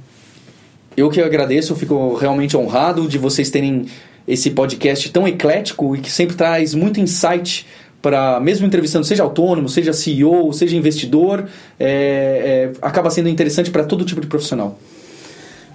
Eu 0.97 1.09
que 1.09 1.21
agradeço, 1.21 1.75
fico 1.75 2.15
realmente 2.15 2.57
honrado 2.57 3.07
de 3.07 3.17
vocês 3.17 3.49
terem 3.49 3.85
esse 4.27 4.51
podcast 4.51 5.09
tão 5.11 5.27
eclético 5.27 5.95
e 5.95 5.99
que 5.99 6.11
sempre 6.11 6.35
traz 6.35 6.73
muito 6.73 6.99
insight 6.99 7.65
para, 8.01 8.39
mesmo 8.39 8.65
entrevistando, 8.65 9.05
seja 9.05 9.23
autônomo, 9.23 9.69
seja 9.69 9.93
CEO, 9.93 10.51
seja 10.51 10.75
investidor, 10.75 11.47
é, 11.79 11.87
é, 11.89 12.71
acaba 12.81 13.09
sendo 13.09 13.29
interessante 13.29 13.69
para 13.69 13.83
todo 13.83 14.03
tipo 14.03 14.19
de 14.19 14.27
profissional. 14.27 14.79